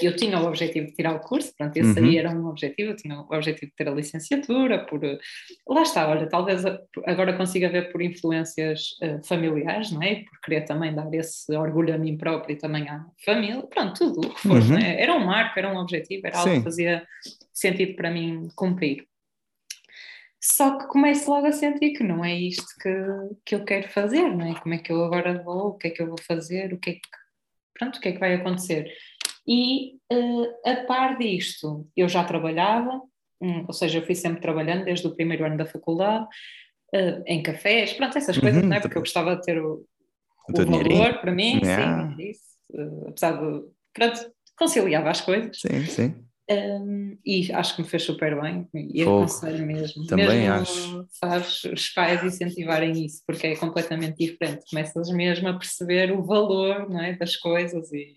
[0.00, 2.06] eu tinha o objetivo de tirar o curso, pronto, esse Uhum.
[2.06, 5.18] aí era um objetivo, eu tinha o objetivo de ter a licenciatura, por, eh,
[5.68, 6.62] lá está, olha, talvez
[7.06, 11.94] agora consiga ver por influências eh, familiares, não é, por querer também dar esse orgulho
[11.94, 14.68] a mim próprio e também à família, pronto, tudo o que for, Uhum.
[14.70, 15.00] não é?
[15.02, 16.58] Era um marco, era um objetivo, era algo Sim.
[16.58, 17.06] que fazia
[17.52, 19.06] sentido para mim cumprir.
[20.40, 22.90] Só que começo logo a sentir que não é isto que,
[23.46, 24.54] que eu quero fazer, não é?
[24.60, 26.90] Como é que eu agora vou, o que é que eu vou fazer, o que
[26.90, 27.00] é que,
[27.78, 28.92] pronto, o que é que vai acontecer.
[29.46, 33.00] E eh, a par disto, eu já trabalhava,
[33.40, 36.26] hum, ou seja, eu fui sempre trabalhando desde o primeiro ano da faculdade,
[36.92, 38.80] eh, em cafés, pronto, essas coisas, Uhum, não é?
[38.80, 39.84] Porque eu gostava de ter o,
[40.48, 42.14] O valor para mim, Yeah.
[42.16, 42.42] sim, isso,
[42.74, 45.58] eh, apesar de, pronto, conciliava as coisas.
[45.60, 46.14] Sim, sim.
[46.50, 49.22] Um, e acho que me fez super bem e Fogo.
[49.22, 50.06] aconselho mesmo.
[50.06, 51.06] Também mesmo, acho.
[51.10, 54.62] Sabes, os pais incentivarem isso, porque é completamente diferente.
[54.68, 58.16] Começas mesmo a perceber o valor não é, das coisas e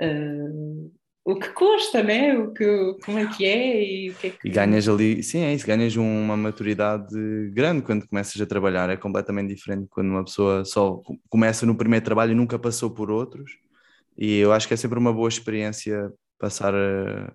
[0.00, 0.92] uh,
[1.24, 2.36] o que custa, né?
[2.38, 2.64] o que,
[3.04, 4.48] como é que é e o que é que.
[4.48, 7.14] E ganhas ali, sim, é isso, ganhas uma maturidade
[7.52, 11.76] grande quando começas a trabalhar, é completamente diferente quando uma pessoa só co- começa no
[11.76, 13.50] primeiro trabalho e nunca passou por outros,
[14.16, 17.32] e eu acho que é sempre uma boa experiência passar a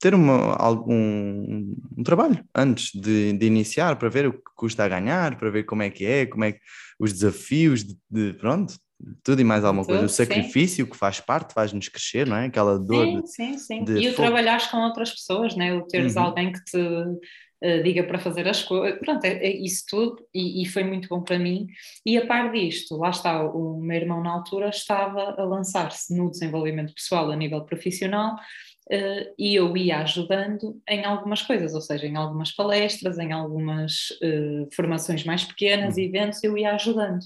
[0.00, 4.88] ter uma, algum, um trabalho antes de, de iniciar, para ver o que custa a
[4.88, 6.60] ganhar, para ver como é que é, como é que
[6.98, 8.74] os desafios de, de- pronto,
[9.22, 10.24] tudo e mais alguma coisa, o Tudo, sim.
[10.24, 12.46] sacrifício que faz parte, faz-nos crescer, não é?
[12.46, 13.84] Aquela dor Sim, de- sim, sim.
[13.84, 15.72] de E o trabalhares com outras pessoas, né?
[15.74, 16.22] o teres Uhum.
[16.24, 16.78] alguém que te
[17.60, 21.08] eh, diga para fazer as coisas, pronto, é, é isso tudo e, e foi muito
[21.08, 21.66] bom para mim.
[22.06, 26.30] E a par disto, lá está, o meu irmão na altura estava a lançar-se no
[26.30, 28.36] desenvolvimento pessoal a nível profissional
[28.90, 34.08] eh, e eu ia ajudando em algumas coisas, ou seja, em algumas palestras, em algumas
[34.22, 36.04] eh, formações mais pequenas, Uhum.
[36.04, 37.20] eventos, eu ia ajudando.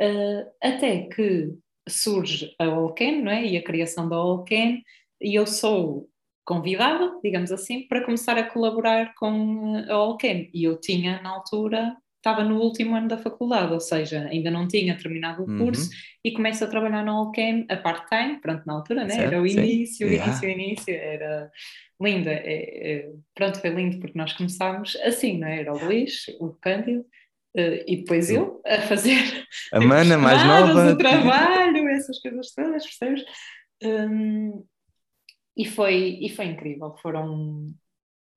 [0.00, 1.52] Eh, até que
[1.88, 3.44] surge a Olken, não é?
[3.46, 4.82] E a criação da Olken,
[5.20, 6.08] e eu sou
[6.44, 10.50] convidada, digamos assim, para começar a colaborar com a Olken.
[10.54, 14.66] E eu tinha, na altura, estava no último ano da faculdade, ou seja, ainda não
[14.68, 15.58] tinha terminado o Uhum.
[15.66, 15.90] curso,
[16.24, 19.10] e começo a trabalhar na Olken a part-time, pronto, na altura, né?
[19.10, 20.24] Certo, era o início, o Yeah.
[20.26, 21.50] início, o início, era
[22.00, 22.30] linda.
[22.32, 25.60] É, é, pronto, foi lindo porque nós começámos assim, não é?
[25.60, 27.04] Era o Luís, o Cândido,
[27.56, 30.92] eh, e depois eu a fazer A mana mais nova.
[30.92, 33.24] o trabalho, essas coisas todas, percebes?
[33.82, 34.64] Hum,
[35.56, 36.94] e, foi, e foi incrível.
[37.00, 37.72] Foram.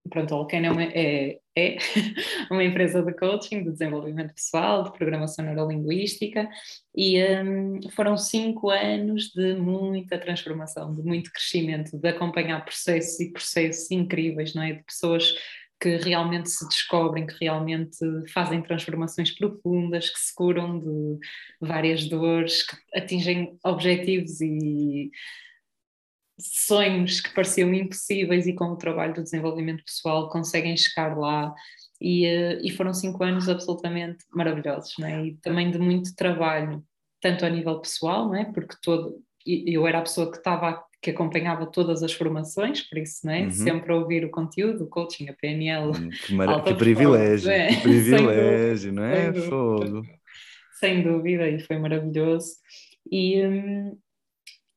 [0.09, 1.77] Pronto, a Alken é uma, é, é
[2.49, 6.49] uma empresa de coaching, de desenvolvimento pessoal, de programação neurolinguística,
[6.95, 13.31] e hum, foram cinco anos de muita transformação, de muito crescimento, de acompanhar processos e
[13.31, 14.73] processos incríveis, não é?
[14.73, 15.35] De pessoas
[15.79, 17.97] que realmente se descobrem, que realmente
[18.33, 21.19] fazem transformações profundas, que se curam de
[21.61, 25.09] várias dores, que atingem objetivos e
[26.39, 31.53] sonhos que pareciam impossíveis e com o trabalho do desenvolvimento pessoal conseguem chegar lá.
[32.01, 35.25] E, eh, e foram cinco anos absolutamente maravilhosos, não é?
[35.27, 36.83] E também de muito trabalho,
[37.21, 38.45] tanto a nível pessoal, não é?
[38.45, 43.25] Porque todo, eu era a pessoa que estava que acompanhava todas as formações, por isso,
[43.25, 43.43] não é?
[43.43, 43.51] Uhum.
[43.51, 47.67] Sempre a ouvir o conteúdo, o coaching, a PNL, Hum, Que, mara- que privilégio, é.
[47.67, 49.31] que privilégio, não é?
[49.31, 49.49] Sem dúvida.
[49.49, 50.01] Fogo.
[50.79, 52.53] sem dúvida, e foi maravilhoso.
[53.11, 53.97] E, hum,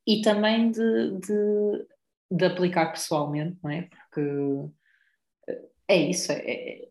[0.06, 1.86] e também de, de,
[2.30, 3.88] de aplicar pessoalmente, não é?
[4.10, 4.70] Porque
[5.88, 6.88] é isso, é,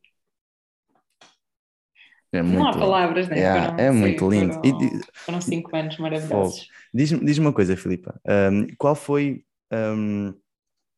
[2.33, 3.43] é- É não há muito palavras, né?
[3.43, 4.57] Yeah, Foram- é sim, muito lindo.
[4.63, 6.67] E Foram, di- foram cinco anos maravilhosos.
[6.93, 8.19] Diz-me diz uma coisa, Filipa.
[8.51, 10.33] hum, qual foi, hum,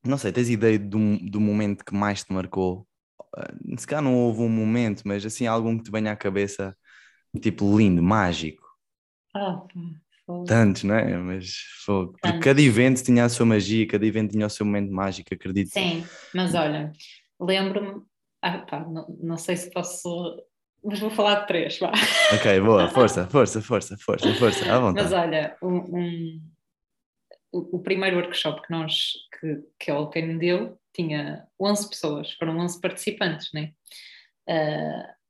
[0.06, 2.88] não sei, tens ideia do, do momento que mais te marcou?
[3.38, 6.78] Uh, se calhar não houve um momento, mas assim, algum que te venha à cabeça,
[7.41, 8.63] tipo lindo, mágico.
[9.36, 9.67] Ah,
[10.26, 10.48] fogo.
[10.48, 11.17] Tantos, não é?
[11.17, 11.54] Mas
[11.86, 12.17] fogo.
[12.22, 15.72] Porque cada evento tinha a sua magia, cada evento tinha o seu momento mágico, acredito.
[15.72, 16.91] Sim, mas olha,
[17.39, 18.04] lembro-me,
[18.41, 20.41] ah, pá, não, não sei se posso
[20.84, 21.91] mas vou falar de três, vá.
[22.34, 25.10] Ok, boa, força, força, força, força, força, à vontade.
[25.10, 26.41] Mas olha, um, um,
[27.52, 32.58] o, o, primeiro workshop que nós, que, que a Alcane deu, tinha 11 pessoas, foram
[32.60, 33.72] 11 participantes, né?
[34.50, 35.24] Uh,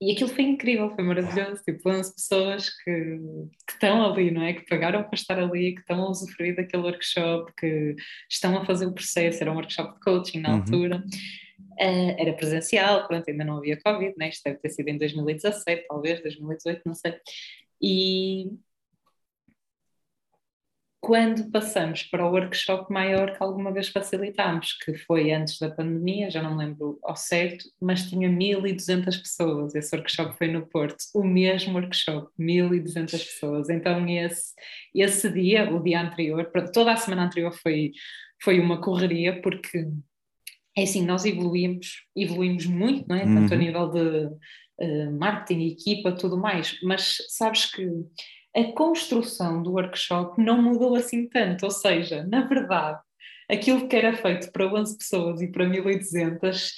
[0.00, 3.18] e aquilo foi incrível, foi maravilhoso, tipo, 11 pessoas que,
[3.66, 4.52] que estão ali, não é?
[4.52, 7.96] Que pagaram para estar ali, que estão a usufruir daquele workshop, que
[8.30, 10.56] estão a fazer o processo, era um workshop de coaching na uhum.
[10.56, 11.04] altura.
[11.80, 14.28] Uh, era presencial, pronto, ainda não havia Covid, né?
[14.28, 17.14] isto deve ter sido em 2017, talvez, 2018, não sei.
[17.80, 18.50] E
[21.00, 26.30] quando passamos para o workshop maior que alguma vez facilitámos, que foi antes da pandemia,
[26.30, 29.74] já não me lembro ao certo, mas tinha 1200 pessoas.
[29.74, 33.70] Esse workshop foi no Porto, o mesmo workshop, 1200 pessoas.
[33.70, 34.52] Então, esse,
[34.94, 37.92] esse dia, o dia anterior, toda a semana anterior foi,
[38.42, 39.86] foi uma correria, porque
[40.78, 43.24] é assim, nós evoluímos, evoluímos muito, não é?
[43.24, 43.58] Tanto uhum.
[43.58, 44.26] a nível de
[44.80, 47.86] uh, marketing, equipa, tudo mais, mas sabes que
[48.56, 52.98] a construção do workshop não mudou assim tanto, ou seja, na verdade,
[53.50, 56.74] aquilo que era feito para 11 pessoas e para 1200,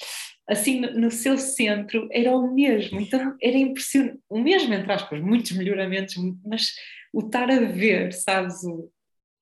[0.49, 5.51] assim, no seu centro era o mesmo, então era impressionante, o mesmo entre aspas, muitos
[5.51, 6.71] melhoramentos, mas
[7.13, 8.89] o estar a ver, sabes, o,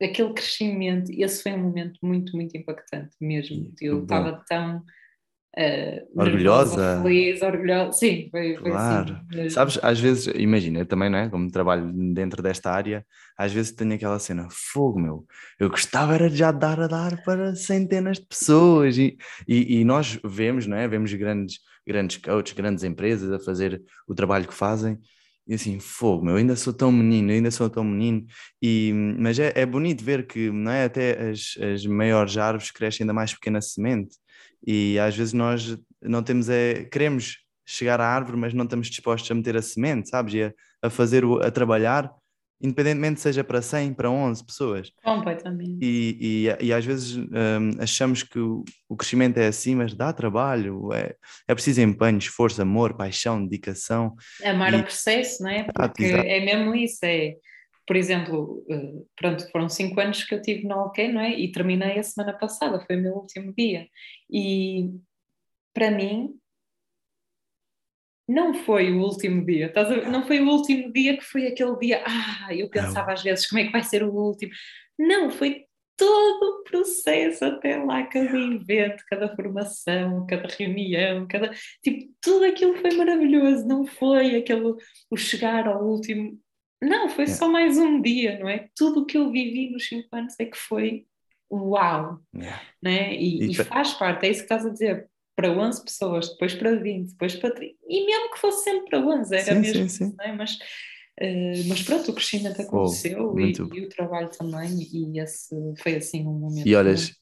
[0.01, 3.71] aquele crescimento, esse foi um momento muito, muito impactante mesmo.
[3.81, 4.83] Eu estava tão
[5.57, 9.21] Uh, orgulhosa, feliz, orgulhosa, sim, foi, foi assim, claro.
[9.33, 9.49] Assim.
[9.49, 11.27] Sabes, às vezes, imagina, eu também, não é?
[11.27, 13.03] Como trabalho dentro desta área,
[13.35, 15.25] às vezes tenho aquela cena, fogo meu,
[15.59, 19.83] eu gostava era de já dar a dar para centenas de pessoas e, e, e
[19.83, 20.87] nós vemos, não é?
[20.87, 24.99] Vemos grandes, grandes coaches, grandes empresas a fazer o trabalho que fazem
[25.49, 28.23] e assim, fogo, meu, ainda sou tão menino, ainda sou tão menino,
[28.61, 33.03] e, mas é, é bonito ver que não é, até as, as maiores árvores crescem
[33.03, 34.15] ainda mais pequena semente,
[34.65, 39.29] e às vezes nós não temos, é, queremos chegar à árvore, mas não estamos dispostos
[39.31, 42.13] a meter a semente, sabes, e a, a fazer, o, a trabalhar
[42.61, 44.91] independentemente seja para 100, para 11 pessoas.
[45.03, 45.79] Completamente.
[45.81, 50.11] E, e, e às vezes um, achamos que o, o, crescimento é assim, mas dá
[50.11, 51.15] trabalho, é,
[51.47, 54.15] é preciso empenho, esforço, amor, paixão, dedicação.
[54.43, 54.77] Amar e...
[54.77, 55.63] o processo, não é?
[55.63, 57.35] Porque ah, é mesmo isso, é...
[57.87, 61.31] Por exemplo, eh, pronto, foram cinco anos que eu tive no OK, não é?
[61.31, 63.87] E terminei a semana passada, foi o meu último dia.
[64.29, 64.91] E
[65.73, 66.35] para mim,
[68.29, 69.73] não foi o último dia,
[70.11, 73.59] não foi o último dia que foi aquele dia, ah, eu pensava às vezes como
[73.59, 74.51] é que vai ser o último.
[74.99, 75.65] Não, foi
[75.97, 81.51] todo o processo até lá, cada evento, cada formação, cada reunião, cada
[81.83, 84.75] tipo, tudo aquilo foi maravilhoso, não foi aquele
[85.09, 86.39] o chegar ao último.
[86.81, 88.69] Não, foi só mais um dia, não é?
[88.75, 91.07] Tudo o que eu vivi nos cinco anos é que foi
[91.51, 92.61] uau, yeah.
[92.81, 93.15] né?
[93.15, 95.09] E, e, e faz parte, é isso que estás a dizer
[95.39, 98.99] para 11 pessoas, depois para 20, depois para 30, e mesmo que fosse sempre para
[98.99, 100.15] 11, era sim, mesmo, sim, sim.
[100.19, 100.33] É?
[100.33, 105.55] Mas, uh, mas pronto, o crescimento aconteceu oh, e, e, o trabalho também, e esse
[105.81, 106.67] foi assim um momento.
[106.67, 107.15] E olhas,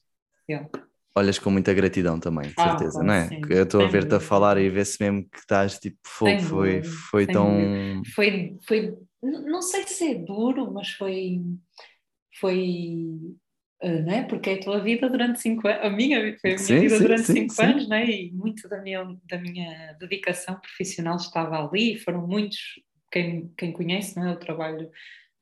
[1.14, 3.28] olhas com muita gratidão também, de ah, certeza, não é?
[3.28, 6.82] Sim, eu estou a ver-te a falar e ver-se mesmo que estás tipo, fogo, foi,
[6.82, 8.02] foi tão.
[8.16, 11.40] Foi, foi, não sei se é duro, mas foi.
[12.40, 13.36] Foi
[13.80, 14.24] Uh, né?
[14.24, 16.96] porque é a tua vida durante cinco anos, a minha, foi a minha sim, vida
[16.96, 18.10] sim, durante sim, cinco anos, né?
[18.10, 22.58] e muito da minha, da minha dedicação profissional estava ali, foram muitos,
[23.12, 24.90] quem, quem conhece não é, o trabalho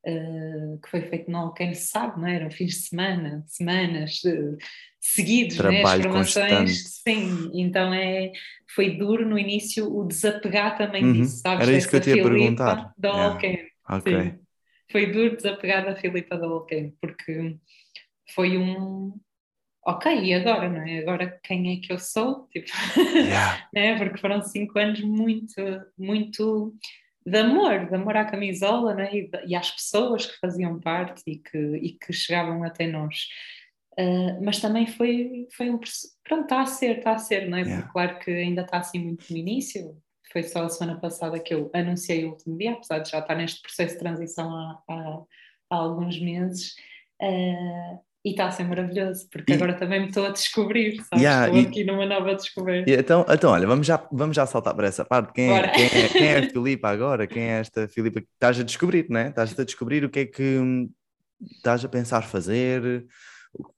[0.07, 2.37] uh, que foi feito no quem sabe, não é?
[2.37, 4.57] eram fins de semana, semanas uh,
[5.01, 5.83] seguidos, né?
[5.83, 6.72] as formações, constante.
[6.75, 8.33] sim, então é,
[8.75, 11.12] foi duro no início o desapegar também uhum.
[11.12, 11.66] disso, sabes?
[11.66, 12.92] Era isso que eu te ia perguntar.
[12.99, 13.35] Da yeah.
[13.35, 14.35] okay.
[14.90, 17.57] Foi duro desapegar da Filipa da Alquem, porque
[18.35, 19.19] foi um
[19.87, 20.99] ok, e agora, não é?
[20.99, 22.49] Agora quem é que eu sou?
[22.49, 22.69] Tipo,
[23.15, 23.69] yeah.
[23.73, 23.97] né?
[23.97, 25.55] Porque foram cinco anos muito,
[25.97, 26.75] muito
[27.25, 29.11] de amor, de amor à camisola né?
[29.15, 33.29] e, de, e às pessoas que faziam parte e que, e que chegavam até nós.
[33.99, 35.79] Uh, mas também foi, foi um.
[36.23, 37.62] Pronto, está a ser, está a ser, não é?
[37.62, 37.83] Yeah.
[37.83, 39.97] Porque claro que ainda está assim muito no início.
[40.33, 43.35] Foi só a semana passada que eu anunciei o último dia, apesar de já estar
[43.37, 45.23] neste processo de transição há, há,
[45.71, 46.75] há alguns meses.
[47.23, 49.55] Uh, e está a ser maravilhoso, porque e...
[49.55, 51.23] agora também me estou a descobrir, sabes?
[51.23, 51.67] Yeah, estou e...
[51.67, 52.91] aqui numa nova descoberta.
[52.91, 55.33] então, então, olha, vamos já, vamos já saltar para essa parte.
[55.33, 57.29] Quem é, quem, é, quem é a Filipa agora?
[57.29, 59.29] Quem é esta Filipa que estás a descobrir, não é?
[59.29, 60.61] Estás a descobrir o que é que
[61.55, 63.07] estás a pensar fazer,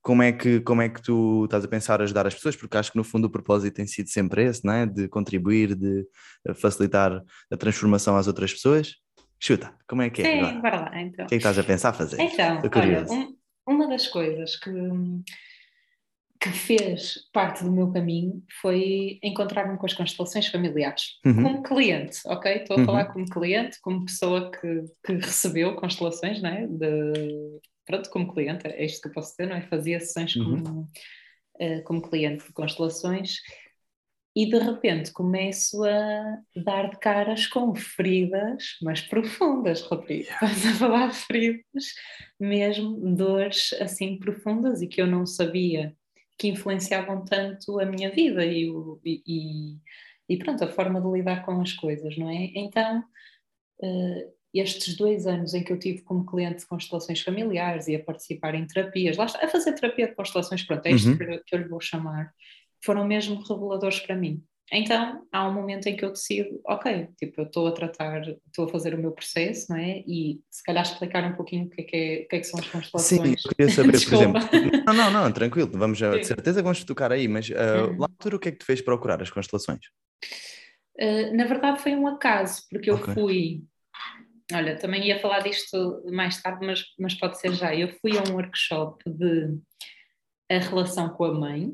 [0.00, 2.90] como é que, como é que tu estás a pensar ajudar as pessoas, porque acho
[2.90, 4.86] que no fundo o propósito tem sido sempre esse, não é?
[4.86, 6.06] De contribuir, de
[6.54, 8.94] facilitar a transformação às outras pessoas.
[9.38, 10.60] Chuta, como é que é Sim, agora?
[10.62, 11.26] bora lá então.
[11.26, 12.18] O que é que estás a pensar fazer?
[12.18, 13.37] Então, olha, um,
[13.68, 14.72] uma das coisas que,
[16.40, 21.42] que fez parte do meu caminho foi encontrar-me com as constelações familiares, uhum.
[21.42, 22.52] como cliente, ok?
[22.52, 22.86] Estou a uhum.
[22.86, 26.66] falar como cliente, como pessoa que, que recebeu constelações, não é?
[26.66, 29.62] De, pronto, como cliente, é isto que eu posso dizer, não é?
[29.62, 30.62] Fazia sessões uhum.
[30.62, 30.80] como,
[31.60, 33.36] uh, como cliente de constelações
[34.36, 40.28] e de repente começo a dar de caras com feridas, mas profundas, Rodrigo.
[40.30, 41.94] Estás a falar feridas,
[42.38, 45.94] mesmo dores assim profundas e que eu não sabia
[46.38, 49.76] que influenciavam tanto a minha vida e, o, e,
[50.28, 52.52] e, pronto, a forma de lidar com as coisas, não é?
[52.54, 53.02] Então,
[53.82, 58.04] uh, estes dois anos em que eu tive como cliente de constelações familiares e a
[58.04, 61.18] participar em terapias, lá está, a fazer terapia de constelações, pronto, é isto uhum.
[61.18, 62.32] que eu lhe vou chamar,
[62.84, 64.42] foram mesmo reveladores para mim.
[64.70, 68.66] Então, há um momento em que eu decido, ok, tipo, eu estou a tratar, estou
[68.66, 70.02] a fazer o meu processo, não é?
[70.06, 72.60] E se calhar explicar um pouquinho o que é que, é, que, é que são
[72.60, 73.42] as constelações.
[73.42, 74.40] Sim, eu queria saber, por exemplo.
[74.86, 77.98] Não, não, não, tranquilo, vamos já, de certeza vamos tocar aí, mas uh, uhum.
[77.98, 79.86] lá altura o que é que te fez procurar as constelações?
[81.00, 83.14] Uh, na verdade foi um acaso, porque eu okay.
[83.14, 83.62] fui.
[84.52, 87.74] Olha, também ia falar disto mais tarde, mas, mas pode ser já.
[87.74, 89.58] Eu fui a um workshop de
[90.50, 91.72] a relação com a mãe.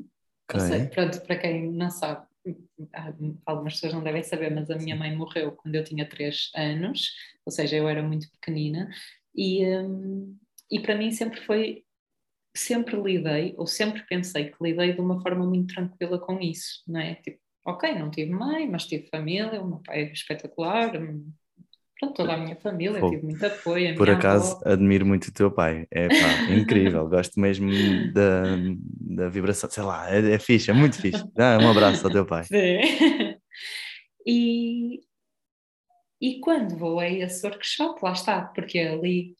[0.49, 0.59] Okay.
[0.59, 2.25] Seja, pronto, para quem não sabe,
[3.45, 7.11] algumas pessoas não devem saber, mas a minha mãe morreu quando eu tinha 3 anos,
[7.45, 8.89] ou seja, eu era muito pequenina,
[9.33, 10.37] e, um,
[10.69, 11.83] e para mim sempre foi,
[12.55, 16.99] sempre lidei, ou sempre pensei que lidei de uma forma muito tranquila com isso, não
[16.99, 17.15] é?
[17.15, 21.31] Tipo, ok, não tive mãe, mas tive família, o meu pai é espetacular, hum,
[21.99, 23.95] pronto, toda a minha família, Pô, tive muito apoio.
[23.95, 24.73] Por acaso, avó.
[24.73, 26.15] admiro muito o teu pai, é pá,
[26.53, 27.69] incrível, gosto mesmo
[28.13, 28.43] da,
[29.15, 31.23] da vibração, sei lá, é, é fixe, é muito fixe.
[31.33, 32.43] Dá um abraço ao teu pai.
[32.45, 32.79] Sim.
[34.25, 35.01] E,
[36.19, 39.35] e quando vou a esse workshop, lá está, porque ali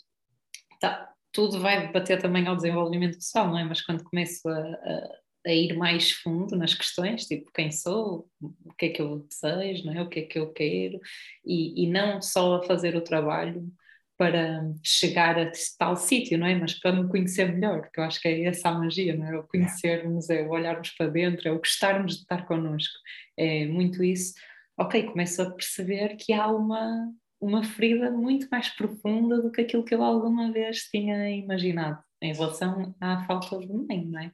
[0.80, 3.64] tá, tudo vai bater também ao desenvolvimento pessoal, não é?
[3.64, 8.74] Mas quando começo a, a a ir mais fundo nas questões, tipo quem sou, o
[8.74, 10.02] que é que eu desejo, não é?
[10.02, 11.00] o que é que eu quero,
[11.46, 13.72] e, e não só a fazer o trabalho
[14.18, 16.56] para chegar a tal sítio, não é?
[16.56, 19.38] Mas para me conhecer melhor, porque eu acho que é essa a magia, não é?
[19.38, 22.94] O conhecermos, é o olharmos para dentro, é o gostarmos de estar connosco,
[23.38, 24.34] é muito isso.
[24.78, 29.84] Ok, começo a perceber que há uma, uma ferida muito mais profunda do que aquilo
[29.84, 34.32] que eu alguma vez tinha imaginado em relação à falta de mãe, não é?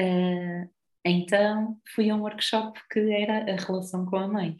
[0.00, 0.68] Uh,
[1.04, 4.56] então fui a um workshop que era a relação com a mãe.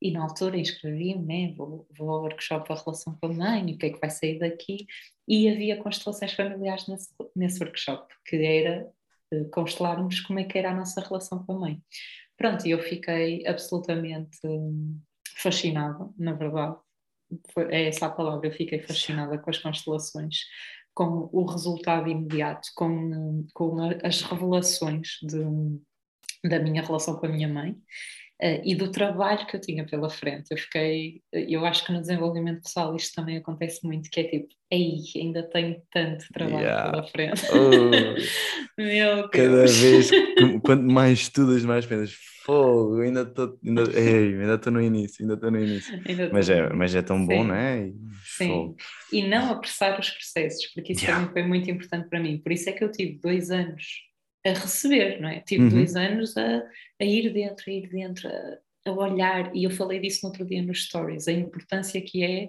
[0.00, 1.54] E na altura inscrevi-me, né?
[1.56, 4.38] vou, vou ao workshop a relação com a mãe, o que é que vai sair
[4.38, 4.86] daqui?
[5.26, 8.88] E havia constelações familiares nesse, nesse workshop, que era
[9.34, 11.82] uh, constelarmos como é que era a nossa relação com a mãe.
[12.36, 15.00] Pronto, e eu fiquei absolutamente um,
[15.36, 16.76] fascinada, na verdade.
[17.52, 20.44] Foi, é essa a palavra, eu fiquei fascinada com as constelações
[20.98, 25.38] com o resultado imediato, com, com as revelações de,
[26.48, 27.76] da minha relação com a minha mãe
[28.40, 30.46] e do trabalho que eu tinha pela frente.
[30.50, 34.48] Eu fiquei, eu acho que no desenvolvimento pessoal isto também acontece muito, que é tipo,
[34.70, 36.90] ei, ainda tenho tanto trabalho yeah.
[36.90, 37.42] pela frente.
[37.52, 38.78] Oh.
[38.80, 39.30] Meu Deus.
[39.32, 40.10] Cada vez,
[40.62, 45.50] quanto mais estudas, mais pensas, fogo, ainda estou ainda, ainda estou no início, ainda estou
[45.50, 46.00] no início.
[46.32, 47.26] Mas é, mas é tão Sim.
[47.26, 47.88] bom, não é?
[47.88, 48.48] E, Sim.
[48.48, 48.76] Fogo.
[49.12, 51.20] E não apressar os processos, porque isso yeah.
[51.20, 52.38] também foi muito importante para mim.
[52.38, 54.07] Por isso é que eu tive dois anos
[54.50, 55.40] a receber, não é?
[55.40, 55.70] Tive uhum.
[55.70, 56.62] dois anos a,
[57.00, 60.44] a, ir dentro, a ir dentro, a, a olhar, e eu falei disso no outro
[60.44, 62.48] dia nos stories, a importância que é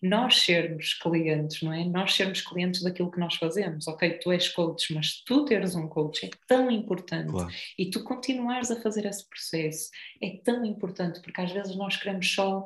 [0.00, 1.84] nós sermos clientes, não é?
[1.84, 3.88] Nós sermos clientes daquilo que nós fazemos.
[3.88, 7.50] Ok, tu és coach, mas tu teres um coach é tão importante claro.
[7.76, 9.90] e tu continuares a fazer esse processo
[10.22, 12.64] é tão importante porque às vezes nós queremos só.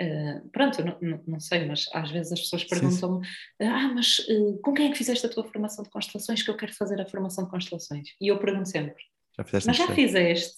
[0.00, 3.26] Uh, pronto, não, não, não, sei, mas às vezes as pessoas perguntam-me:
[3.60, 6.42] Ah, mas uh, com quem é que fizeste a tua formação de constelações?
[6.42, 8.08] Que eu quero fazer a formação de constelações.
[8.20, 9.04] E eu pergunto sempre:
[9.36, 10.56] já Mas já fizeste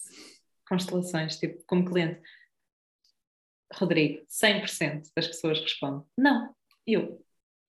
[0.67, 2.19] constelações, tipo, como cliente?
[3.73, 7.23] Rodrigo, 100% das pessoas respondem: Não, eu.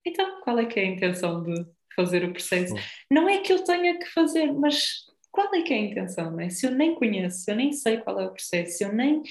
[0.07, 2.75] Então, qual é que é a intenção de fazer o processo?
[3.11, 6.41] Não é que eu tenha que fazer, mas qual é que é a intenção, não
[6.41, 6.49] é?
[6.49, 9.23] Se eu nem conheço, se eu nem sei qual é o processo, se eu nem,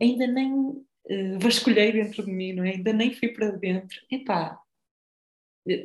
[0.00, 2.70] ainda nem uh, vasculhei dentro de mim, não é?
[2.70, 4.58] Ainda nem fui para dentro, epá,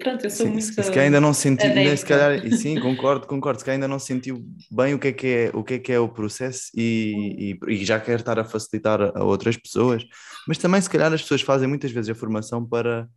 [0.01, 0.65] Pronto, eu sou sim, muito.
[0.65, 3.97] Se calhar ainda não sentiu, se calhar, e sim, concordo, concordo, se calhar ainda não
[3.97, 7.57] sentiu bem o que é que é o, que é, que é o processo e,
[7.65, 10.05] e, e, já quer estar a facilitar a outras pessoas,
[10.45, 13.07] mas também se calhar as pessoas fazem muitas vezes a formação para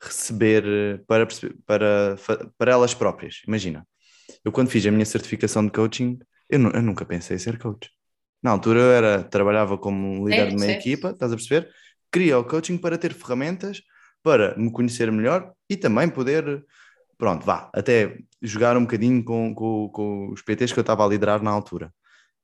[0.00, 1.26] receber, para,
[1.66, 2.16] para,
[2.56, 3.42] para elas próprias.
[3.48, 3.84] Imagina,
[4.44, 7.90] eu quando fiz a minha certificação de coaching, eu, eu nunca pensei em ser coach.
[8.44, 10.72] Na altura eu era, trabalhava como líder é, de uma é.
[10.72, 11.70] equipa, estás a perceber?
[12.12, 13.80] Queria o coaching para ter ferramentas
[14.22, 16.62] para me conhecer melhor e também poder,
[17.16, 21.08] pronto, vá, até jogar um bocadinho com, com, com os PTs que eu estava a
[21.08, 21.90] liderar na altura.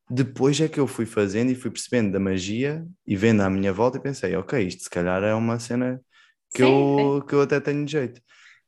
[0.09, 3.73] Depois é que eu fui fazendo e fui percebendo da magia e vendo à minha
[3.73, 6.01] volta e pensei, ok, isto se calhar é uma cena
[6.55, 7.27] que, sim, eu, sim.
[7.27, 8.23] que eu até tenho jeito.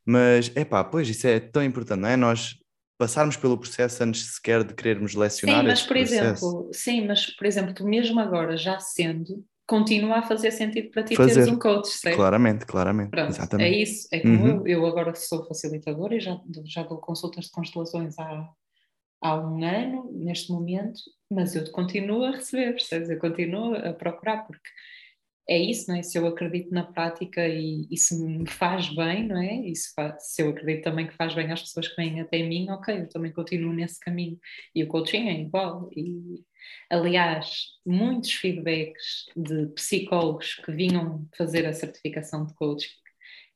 [0.04, 2.16] Mas, é pá, pois isso é tão importante, não é?
[2.16, 2.61] Nós
[3.02, 5.62] passarmos pelo processo antes sequer de querermos lecionar.
[5.62, 6.22] Sim, mas por processo.
[6.22, 11.02] exemplo, sim, mas por exemplo, tu mesmo agora já sendo, continua a fazer sentido para
[11.02, 11.34] ti fazer.
[11.34, 12.14] teres um coach, certo?
[12.14, 13.10] Claramente, claramente.
[13.10, 13.74] Pronto, Exatamente.
[13.74, 14.46] É isso, é como uhum.
[14.46, 18.48] eu, eu agora sou facilitadora e já, já dou consultas de constelações há,
[19.20, 23.10] há um ano, neste momento, mas eu continuo a receber, percebes?
[23.10, 24.68] Eu continuo a procurar, porque
[25.52, 26.02] é isso, não é?
[26.02, 29.56] Se eu acredito na prática e, se me faz bem, não é?
[29.66, 32.70] E se, se, eu acredito também que faz bem às pessoas que vêm até mim,
[32.70, 34.38] ok, eu também continuo nesse caminho.
[34.74, 35.90] E o coaching é igual.
[35.94, 36.42] E,
[36.90, 42.88] aliás, muitos feedbacks de psicólogos que vinham fazer a certificação de coaching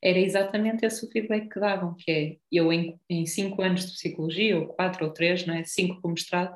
[0.02, 3.92] era exatamente esse o feedback que davam, que é, eu em, em cinco anos de
[3.92, 5.64] psicologia, ou quatro ou três, não é?
[5.64, 6.54] Cinco com mestrado,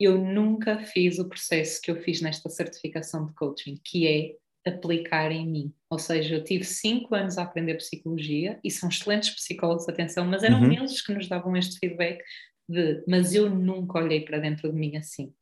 [0.00, 5.30] eu nunca fiz o processo que eu fiz nesta certificação de coaching, que é aplicar
[5.32, 5.74] em mim.
[5.90, 10.42] Ou seja, eu tive cinco anos a aprender psicologia e são excelentes psicólogos, atenção, mas
[10.42, 10.72] eram uhum.
[10.72, 12.22] eles que nos davam este feedback
[12.68, 15.32] de, mas eu nunca olhei para dentro de mim assim.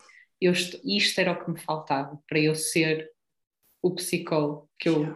[0.40, 3.10] Eu, isto era o que me faltava para eu ser
[3.82, 5.14] o psicólogo que eu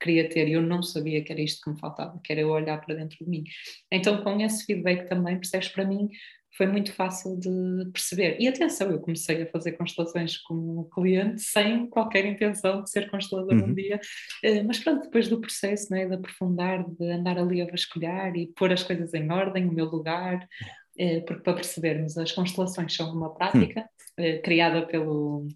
[0.00, 2.48] queria ter e eu não sabia que era isto que me faltava, que era eu
[2.48, 3.44] olhar para dentro de mim.
[3.90, 6.08] Então, com esse feedback também, percebes, para mim
[6.56, 8.36] foi muito fácil de perceber.
[8.38, 13.54] E atenção, eu comecei a fazer constelações como cliente sem qualquer intenção de ser constelador
[13.54, 13.70] uhum.
[13.70, 13.98] um dia,
[14.42, 18.48] eh, mas pronto, depois do processo né, de aprofundar, de andar ali a vasculhar e
[18.48, 20.46] pôr as coisas em ordem, o meu lugar,
[20.98, 23.88] eh, porque para percebermos, as constelações são uma prática
[24.18, 24.42] uhum.
[24.42, 25.48] criada pelo,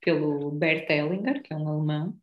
[0.00, 2.16] pelo Bert Hellinger, que é um alemão,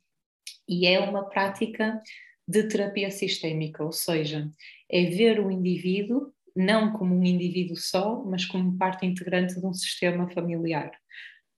[0.68, 2.02] e é uma prática
[2.48, 4.50] de terapia sistémica, ou seja,
[4.90, 9.74] é ver o indivíduo não como um indivíduo só, mas como parte integrante de um
[9.74, 10.92] sistema familiar.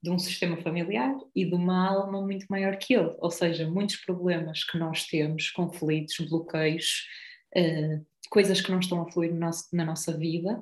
[0.02, 3.16] De um sistema familiar e de uma alma muito maior que ele.
[3.20, 7.08] Ou seja, muitos problemas que nós temos, conflitos, bloqueios,
[7.56, 10.62] uh, coisas que não estão a fluir no nosso, na nossa vida,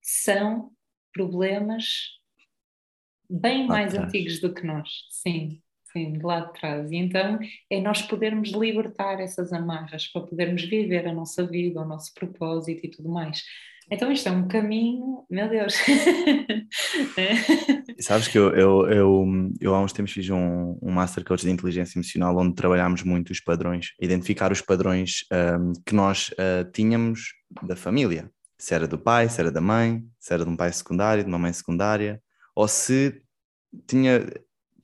[0.00, 0.70] são
[1.12, 2.18] problemas
[3.28, 4.08] bem mais atrás.
[4.08, 4.88] antigos do que nós.
[5.10, 5.62] Sim,
[5.92, 6.90] sim, de lá de trás.
[6.90, 7.38] E então
[7.68, 12.84] é nós podermos libertar essas amarras para podermos viver a nossa vida, o nosso propósito
[12.84, 13.42] e tudo mais.
[13.90, 15.74] Então isto é um caminho, meu Deus.
[17.98, 19.26] Sabes que eu, eu, eu,
[19.60, 23.30] eu, há uns tempos fiz um, um Master Coach de Inteligência Emocional onde trabalhámos muito
[23.30, 28.30] os padrões, identificar os padrões um, que nós uh, tínhamos da família.
[28.56, 31.28] Se era do pai, se era da mãe, se era de um pai secundário, de
[31.28, 32.22] uma mãe secundária,
[32.54, 33.20] ou se
[33.88, 34.24] tinha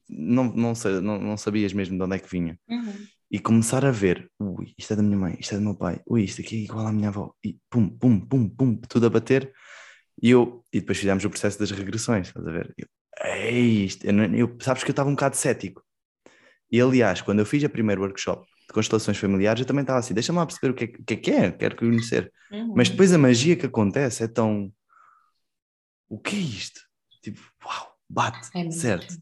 [0.08, 2.58] não, não, não, não sabias mesmo de onde é que vinha.
[2.68, 2.94] Uhum.
[3.30, 6.00] E começar a ver, ui, isto é da minha mãe, isto é do meu pai,
[6.06, 9.10] ui, isto aqui é igual à minha avó, e pum, pum, pum, pum, tudo a
[9.10, 9.52] bater.
[10.22, 12.72] E eu, e depois fizemos o processo das regressões, estás a ver?
[12.78, 12.86] Eu,
[13.24, 15.82] Ei, isto, eu, eu, sabes que eu estava um bocado cético.
[16.70, 20.12] E aliás, quando eu fiz a primeiro workshop de constelações familiares, eu também estava assim,
[20.12, 22.32] deixa-me lá perceber o que é, que é que é, quero conhecer.
[22.50, 22.74] Uhum.
[22.76, 24.72] Mas depois a magia que acontece é tão.
[26.08, 26.80] O que é isto?
[27.22, 29.16] Tipo, uau, bate, é certo?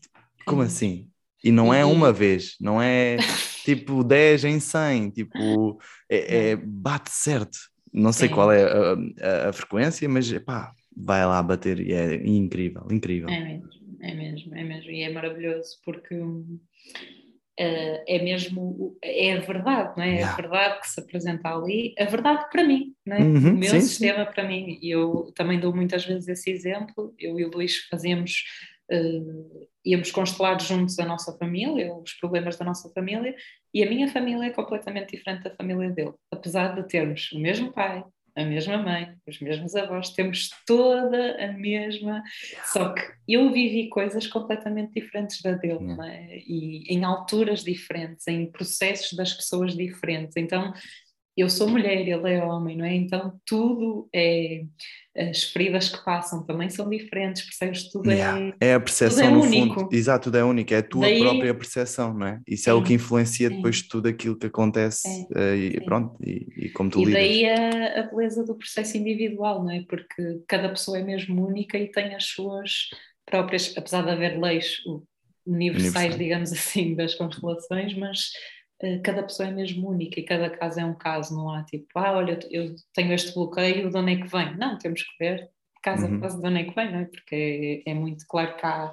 [0.45, 1.09] Como assim?
[1.43, 3.19] E não é uma vez, não é
[3.65, 5.79] tipo 10 em 100, tipo,
[6.09, 7.59] é, é bate certo.
[7.93, 8.35] Não sei Sim.
[8.35, 13.29] qual é a, a, a, frequência, mas pá, vai lá bater e é incrível, incrível.
[13.29, 13.69] É mesmo,
[14.01, 14.91] é mesmo, é mesmo.
[14.91, 16.61] E é maravilhoso porque uh,
[17.57, 20.15] é mesmo, é a verdade, não é?
[20.15, 20.29] Yeah.
[20.29, 23.21] É a verdade que se apresenta ali, a verdade para mim, não é?
[23.21, 24.33] Uhum, o meu sim, sistema sim.
[24.33, 24.79] para mim.
[24.83, 27.15] E eu também dou muitas vezes esse exemplo.
[27.19, 28.45] Eu e o Luís fazemos
[28.93, 33.35] uh, íamos constelados juntos a nossa família, os problemas da nossa família,
[33.73, 36.15] e a minha família é completamente diferente da família dele.
[36.31, 38.05] Apesar de termos o mesmo pai,
[38.37, 42.23] a mesma mãe, os mesmos avós, temos toda a mesma.
[42.65, 46.39] Só que eu vivi coisas completamente diferentes da dele, é?
[46.39, 50.37] e em alturas diferentes, em processos das pessoas diferentes.
[50.37, 50.73] Então
[51.37, 52.95] eu sou mulher, ele é homem, não é?
[52.95, 54.65] Então tudo é.
[55.17, 57.89] As feridas que passam também são diferentes, percebes?
[57.91, 58.53] Tudo yeah.
[58.61, 58.71] é.
[58.71, 59.81] É a percepção, é no único.
[59.81, 59.95] fundo.
[59.95, 61.21] Exato, tudo é único, é a tua Daí...
[61.21, 62.41] própria percepção, não é?
[62.47, 62.71] Isso sim.
[62.71, 65.85] é o que influencia depois tudo aquilo que acontece uh, e sim.
[65.85, 67.23] pronto, e, e, como tu e lidas.
[67.23, 69.85] E daí a, a, beleza do processo individual, não é?
[69.89, 72.89] Porque cada pessoa é mesmo única e tem as suas
[73.25, 74.79] próprias, apesar de haver leis
[75.47, 76.19] universais, Universal.
[76.19, 78.54] digamos assim, das constelações, mas eh,
[79.03, 82.13] cada pessoa é mesmo única e cada caso é um caso, não há tipo, ah,
[82.13, 84.57] olha, eu tenho este bloqueio, de onde é que vem?
[84.57, 85.51] Não, temos que ver
[85.85, 86.21] caso a uhum.
[86.21, 87.05] caso de onde é que vem, não é?
[87.05, 88.91] Porque é, é, muito claro que há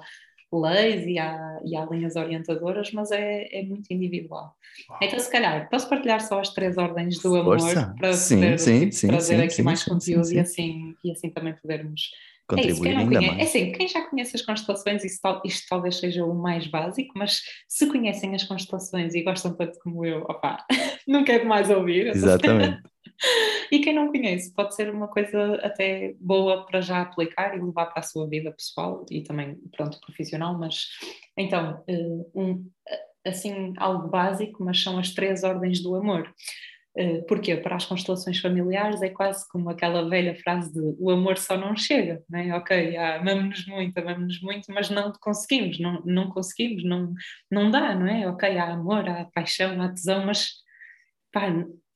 [0.52, 4.54] leis e há, e há linhas orientadoras, mas é, é muito individual.
[4.90, 4.98] Uau.
[5.02, 7.94] Então, se calhar, posso partilhar só as três ordens do amor Força.
[7.98, 11.54] para sim, poder sim, tipo, sim, trazer aqui mais conteúdo E, assim, e assim também
[11.54, 12.10] podermos.
[12.56, 13.48] É, isso, contribuir quem não ainda conhece, é mais.
[13.48, 17.40] assim, quem já conhece as constelações, isso, tal- isto talvez seja o mais básico, mas
[17.68, 20.64] se conhecem as constelações e gostam tanto como eu, opá,
[21.06, 22.08] não quero mais ouvir.
[22.08, 22.82] Exatamente.
[23.70, 27.86] E quem não conhece, pode ser uma coisa até boa para já aplicar e levar
[27.86, 30.88] para a sua vida pessoal e também, pronto, profissional, mas
[31.36, 32.68] então, eh, um,
[33.24, 36.32] assim, algo básico, mas são as três ordens do amor.
[36.94, 37.56] Eh, Porquê?
[37.56, 41.74] Para as constelações familiares é quase como aquela velha frase de o amor só não
[41.74, 42.54] chega, não é?
[42.54, 47.14] Ok, amamos-nos muito, amamos-nos muito, mas não conseguimos, não, não conseguimos, não,
[47.50, 48.28] não dá, não é?
[48.28, 50.50] Ok, há amor, há paixão, há tesão, mas
[51.32, 51.48] pá,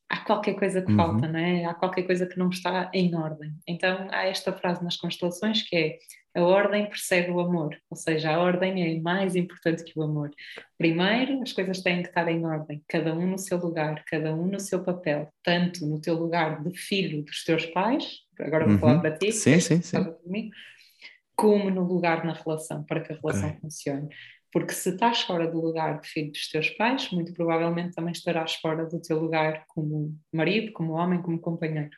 [0.09, 0.97] há qualquer coisa que Uhum.
[0.97, 1.65] falta, não é?
[1.65, 3.53] Há qualquer coisa que não está em ordem.
[3.67, 5.99] Então há esta frase nas constelações que é
[6.39, 10.31] a ordem precede o amor, ou seja, a ordem é mais importante que o amor.
[10.77, 14.47] Primeiro, as coisas têm que estar em ordem, cada um no seu lugar, cada um
[14.47, 18.97] no seu papel, tanto no teu lugar de filho dos teus pais, agora vou falar
[18.97, 19.01] Uhum.
[19.01, 20.05] para ti, Sim, sim, sim.
[20.05, 20.51] comigo,
[21.35, 23.61] como no lugar na relação, para que a relação Ok.
[23.63, 24.09] funcione.
[24.57, 28.55] Porque se estás fora do lugar de filho dos teus pais, muito provavelmente também estarás
[28.55, 31.91] fora do teu lugar como marido, como homem, como companheiro.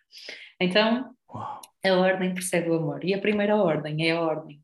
[0.61, 1.61] Então, Uau.
[1.87, 3.05] a ordem precede o amor.
[3.05, 4.61] E a primeira ordem é a ordem.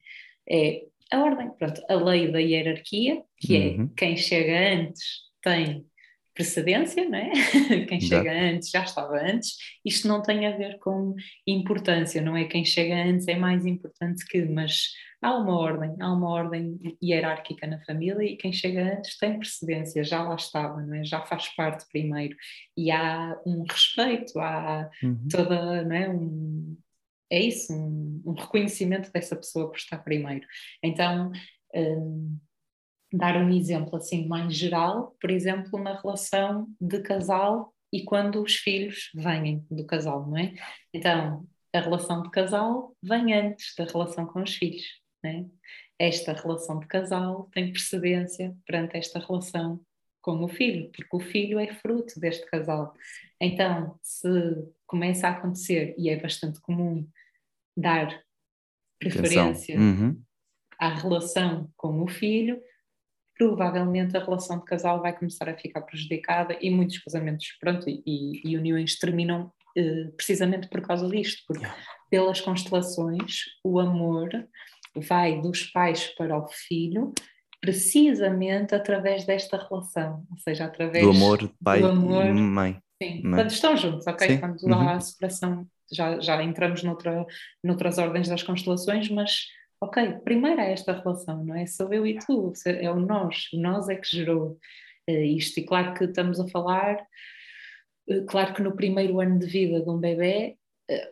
[0.50, 0.82] É
[1.12, 3.84] a ordem, pronto, a lei da hierarquia, que Uhum.
[3.84, 5.04] é quem chega antes
[5.40, 5.86] tem
[6.34, 7.30] precedência, não é?
[7.88, 8.06] Quem Exato.
[8.24, 9.56] chega antes já estava antes.
[9.84, 11.14] Isto não tem a ver com
[11.46, 12.44] importância, não é?
[12.44, 14.88] Quem chega antes é mais importante que, mas
[15.22, 20.04] há uma ordem, há uma ordem hierárquica na família e quem chega antes tem precedência,
[20.04, 21.04] já lá estava, não é?
[21.04, 22.36] Já faz parte primeiro.
[22.76, 25.28] E há um respeito, há Uhum.
[25.30, 26.08] toda, não é?
[26.10, 26.76] Um,
[27.30, 30.46] é isso, um, um reconhecimento dessa pessoa por estar primeiro.
[30.82, 31.32] Então,
[31.74, 32.38] hum,
[33.16, 38.56] dar um exemplo assim mais geral, por exemplo, na relação de casal e quando os
[38.56, 40.54] filhos vêm do casal, não é?
[40.92, 44.84] Então, a relação de casal vem antes da relação com os filhos,
[45.22, 45.44] não é?
[45.98, 49.80] Esta relação de casal tem precedência perante esta relação
[50.20, 52.94] com o filho, porque o filho é fruto deste casal.
[53.40, 54.28] Então, se
[54.86, 57.06] começa a acontecer, e é bastante comum,
[57.76, 58.08] dar
[58.98, 60.20] preferência Uhum.
[60.78, 62.60] à relação com o filho,
[63.36, 68.40] provavelmente a relação de casal vai começar a ficar prejudicada e muitos casamentos, pronto, e,
[68.44, 71.66] e uniões terminam eh, precisamente por causa disto, porque
[72.10, 74.30] pelas constelações o amor
[74.94, 77.12] vai dos pais para o filho
[77.64, 82.26] precisamente através desta relação, ou seja, através Do amor pai amor.
[82.26, 82.78] e mãe.
[83.02, 83.20] Sim, é?
[83.22, 84.28] quando estão juntos, ok?
[84.28, 84.74] Sim, Quando uhum.
[84.74, 87.24] há a separação, já, já entramos noutra,
[87.62, 89.46] noutras ordens das constelações, mas
[89.80, 91.66] ok, primeiro é esta relação, não é?
[91.66, 94.58] Sou eu e tu, é o nós, o nós é que gerou
[95.06, 95.58] eh, isto.
[95.60, 96.98] E claro que estamos a falar,
[98.08, 100.56] eh, claro que no primeiro ano de vida de um bebê
[100.90, 101.10] eh,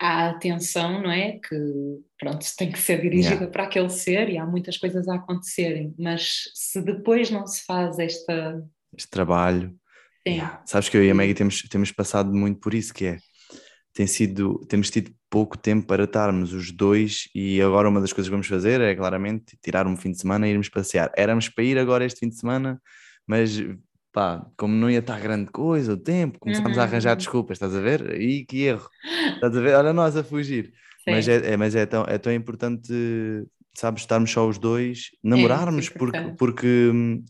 [0.00, 1.38] há atenção, não é?
[1.38, 1.56] Que
[2.18, 3.52] pronto, tem que ser dirigida Yeah.
[3.52, 7.98] para aquele ser e há muitas coisas a acontecerem, mas se depois não se faz
[7.98, 8.64] esta.
[8.96, 9.70] Este trabalho.
[10.26, 10.62] Sim, Yeah.
[10.66, 13.18] Sabes que eu e a Maggie temos, temos passado muito por isso, que é
[13.98, 18.28] tem sido, temos tido pouco tempo para estarmos os dois e agora uma das coisas
[18.28, 21.10] que vamos fazer é claramente tirar um fim de semana e irmos passear.
[21.16, 22.80] Éramos para ir agora este fim de semana,
[23.26, 23.58] mas
[24.12, 27.16] pá, como não ia estar grande coisa, o tempo, começámos a Uhum, arranjar uhum.
[27.16, 28.20] desculpas, estás a ver?
[28.20, 28.88] E que erro,
[29.34, 29.74] estás a ver?
[29.74, 30.72] Olha nós a fugir.
[31.04, 31.26] Mas, sim.
[31.26, 32.92] é, é- mas é, tão, é tão importante,
[33.76, 36.36] sabes, estarmos só os dois, namorarmos, porque, importante.
[36.36, 37.24] porque hum,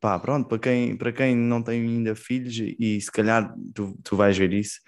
[0.00, 4.16] pá, pronto, para quem, para quem não tem ainda filhos, e se calhar tu, tu
[4.16, 4.80] vais ver isso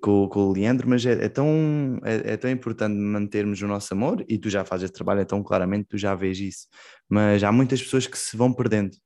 [0.00, 3.92] com, com o Leandro, mas é, é tão, é, é tão importante mantermos o nosso
[3.94, 6.66] amor, e tu já fazes esse trabalho, então claramente tu já vês isso,
[7.08, 8.96] mas há muitas pessoas que se vão perdendo,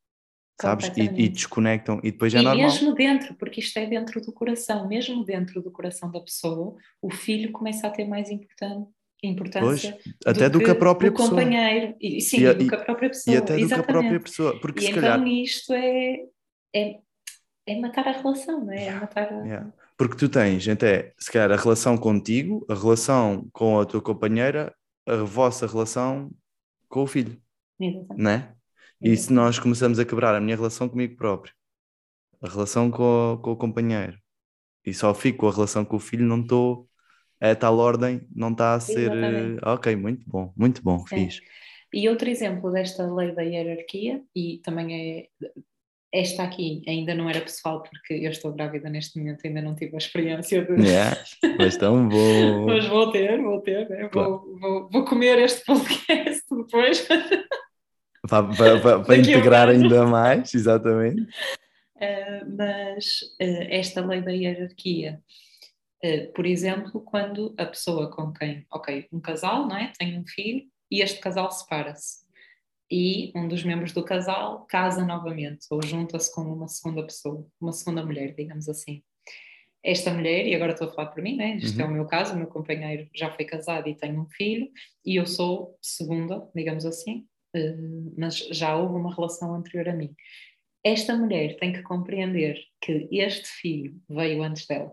[0.61, 2.67] sabes, e, e desconectam, e depois é E normal.
[2.67, 7.11] mesmo dentro, porque isto é dentro do coração, mesmo dentro do coração da pessoa, o
[7.11, 8.87] filho começa a ter mais importan-
[9.23, 11.29] Pois, importância até do que a própria pessoa.
[11.29, 11.95] companheiro.
[12.01, 13.35] E, sim, E do que a própria pessoa.
[13.35, 14.23] E até do que a própria Exatamente.
[14.23, 16.21] pessoa, porque E se então calhar isto é,
[16.75, 16.99] é,
[17.67, 18.87] é matar a relação, não é?
[18.87, 19.45] É matar a...
[19.45, 19.73] Yeah.
[20.01, 24.75] Porque tu tens até, se calhar, a relação contigo, a relação com a tua companheira,
[25.07, 26.31] a vossa relação
[26.89, 27.41] com o filho,
[27.81, 28.17] Exatamente.
[28.17, 28.55] não é?
[29.03, 31.55] E se nós começamos a quebrar a minha relação comigo próprio,
[32.43, 34.19] a relação com, o- com o companheiro,
[34.87, 36.89] e só fico com a relação com o filho, não estou,
[37.41, 39.57] a tal ordem não está a ser, Exatamente.
[39.63, 41.17] eh, ok, muito bom, muito bom, Sim.
[41.27, 41.41] fiz.
[41.93, 44.89] E outro exemplo desta lei da hierarquia, e também
[45.21, 45.49] é
[46.13, 49.95] esta aqui ainda não era pessoal porque eu estou grávida neste momento, ainda não tive
[49.95, 50.83] a experiência de.
[50.83, 51.17] Yeah,
[51.59, 52.67] mas tão bom.
[52.67, 54.09] mas vou ter, vou ter, né?
[54.09, 54.41] claro.
[54.41, 57.07] vou, vou, vou comer este podcast depois.
[58.29, 61.23] Para, para, para integrar ainda mais, exatamente.
[61.97, 65.21] Uh, mas uh, esta lei da hierarquia,
[66.05, 69.93] uh, por exemplo, quando a pessoa com quem, ok, um casal, não é?
[69.99, 72.30] Tem um filho e este casal separa-se
[72.91, 77.73] e um dos membros do casal casa novamente ou junta-se com uma segunda pessoa, uma
[77.73, 79.03] segunda mulher, digamos assim.
[79.83, 81.57] Esta mulher, e agora estou a falar por mim, né?
[81.57, 81.85] este uhum.
[81.85, 84.71] é o meu caso, o meu companheiro já foi casado e tem um filho,
[85.05, 87.27] e eu sou segunda, digamos assim,
[87.57, 90.15] uh, mas já houve uma relação anterior a mim.
[90.85, 94.93] Esta mulher tem que compreender que este filho veio antes dela.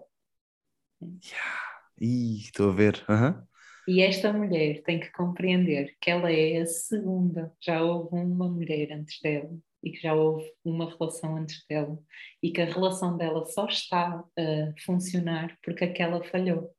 [1.02, 1.68] Yeah.
[2.00, 3.04] Ih, estou a ver.
[3.10, 3.47] Uhum.
[3.88, 8.92] E esta mulher tem que compreender que ela é a segunda, já houve uma mulher
[8.92, 11.98] antes dela e que já houve uma relação antes dela
[12.44, 16.70] e que a relação dela só está a funcionar porque aquela falhou.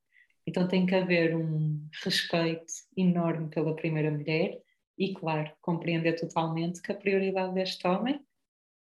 [0.47, 4.59] Então tem que haver um respeito enorme pela primeira mulher
[4.99, 8.21] e, claro, compreender totalmente que a prioridade deste homem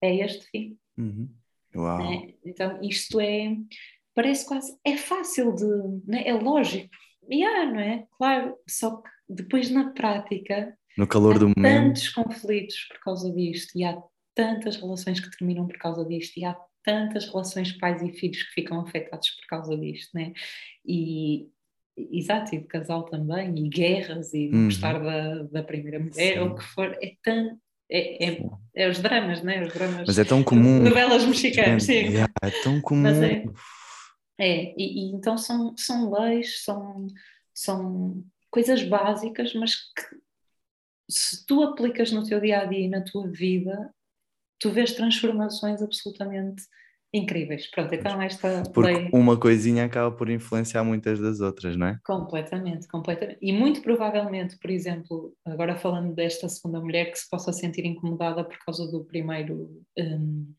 [0.01, 0.77] é este fim.
[0.97, 1.29] Uhum.
[1.75, 1.97] Uau.
[1.99, 2.33] Né?
[2.43, 3.55] Então isto é,
[4.15, 5.65] parece quase, é fácil de,
[6.07, 6.27] né?
[6.27, 6.89] é lógico,
[7.31, 8.05] yeah, não é?
[8.17, 10.77] Claro, só que depois na prática.
[10.97, 11.65] No calor do momento.
[11.65, 13.97] Há tantos conflitos por causa disto, e há
[14.33, 18.53] tantas relações que terminam por causa disto, e há tantas relações pais e filhos que
[18.53, 20.33] ficam afetados por causa disto, né?
[20.85, 21.47] E,
[21.97, 24.65] exato, e de casal também, e guerras, e uhum.
[24.65, 26.39] gostar da, da primeira mulher, Sim.
[26.39, 27.57] ou o que for, é tão.
[27.89, 28.43] É, é,
[28.75, 29.63] é, os dramas, né?
[29.63, 30.03] Os dramas.
[30.07, 30.81] Mas é tão comum.
[30.81, 32.17] Novelas mexicanas, sim.
[32.17, 33.03] É, é tão comum.
[33.03, 33.45] Mas é,
[34.37, 37.07] é, e, e, então são, são leis, são,
[37.53, 40.17] são coisas básicas, mas que
[41.09, 43.93] se tu aplicas no teu dia a dia e na tua vida,
[44.59, 46.63] tu vês transformações absolutamente
[47.13, 47.69] incríveis.
[47.71, 49.09] Pronto, então esta Porque lei...
[49.13, 51.99] uma coisinha acaba por influenciar muitas das outras, não é?
[52.03, 53.39] Completamente, completamente.
[53.41, 58.43] E muito provavelmente, por exemplo, agora falando desta segunda mulher que se possa sentir incomodada
[58.43, 60.53] por causa do primeiro um,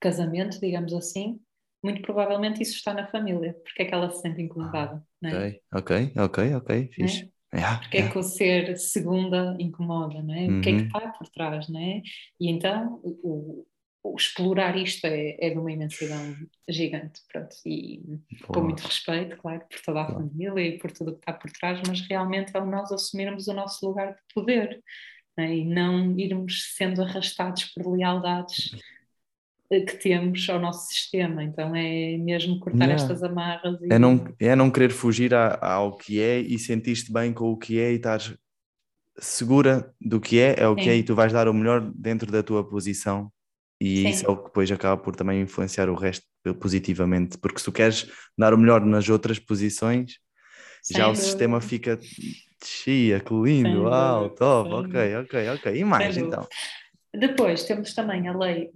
[0.00, 1.40] casamento, digamos assim,
[1.82, 5.02] muito provavelmente isso está na família, porque é que ela se sente incomodada.
[5.24, 5.60] Ah, é?
[5.72, 7.32] Ok, ok, ok, fixe.
[7.52, 7.58] É?
[7.58, 8.10] Yeah, porque yeah.
[8.10, 10.46] é que o ser segunda incomoda, não é?
[10.46, 10.58] Uhum.
[10.58, 10.86] O que é que uhum.
[10.86, 12.02] está por trás, não é?
[12.40, 13.64] E então o,
[14.02, 16.36] o explorar isto é, é de uma imensidão
[16.68, 18.00] gigante, pronto, e
[18.40, 18.54] Boa.
[18.54, 21.50] com muito respeito, claro, por toda a família e por tudo o que está por
[21.50, 24.82] trás, mas realmente é nós assumirmos o nosso lugar de poder
[25.38, 25.54] é?
[25.54, 28.70] e não irmos sendo arrastados por lealdades
[29.68, 31.42] que temos ao nosso sistema.
[31.42, 32.94] Então é mesmo cortar yeah.
[33.02, 33.80] estas amarras.
[33.82, 33.92] E...
[33.92, 37.56] É, não, é não querer fugir a, ao que é e sentir-te bem com o
[37.56, 38.20] que é e estar
[39.18, 40.82] segura do que é, é o Sim.
[40.82, 43.30] que é e tu vais dar o melhor dentro da tua posição.
[43.80, 44.08] E Sim.
[44.08, 46.26] isso é o que depois acaba por também influenciar o resto
[46.60, 50.18] positivamente, porque se tu queres dar o melhor nas outras posições,
[50.82, 51.22] Sem já dúvida.
[51.22, 51.98] o sistema fica
[52.64, 55.76] chia, que lindo, uau, top, ok, ok, ok.
[55.76, 56.46] E mais então?
[57.12, 58.70] Depois temos também a lei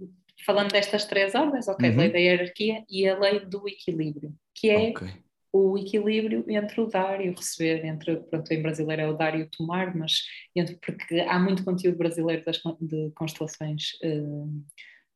[0.45, 1.97] falando destas três ordens, ok, uhum.
[1.97, 5.09] lei da hierarquia e a lei do equilíbrio, que é okay.
[5.51, 9.37] o equilíbrio entre o dar e o receber, entre, pronto, em brasileiro é o dar
[9.37, 10.21] e o tomar, mas
[10.55, 14.63] entre, porque há muito conteúdo brasileiro das, de constelações uh,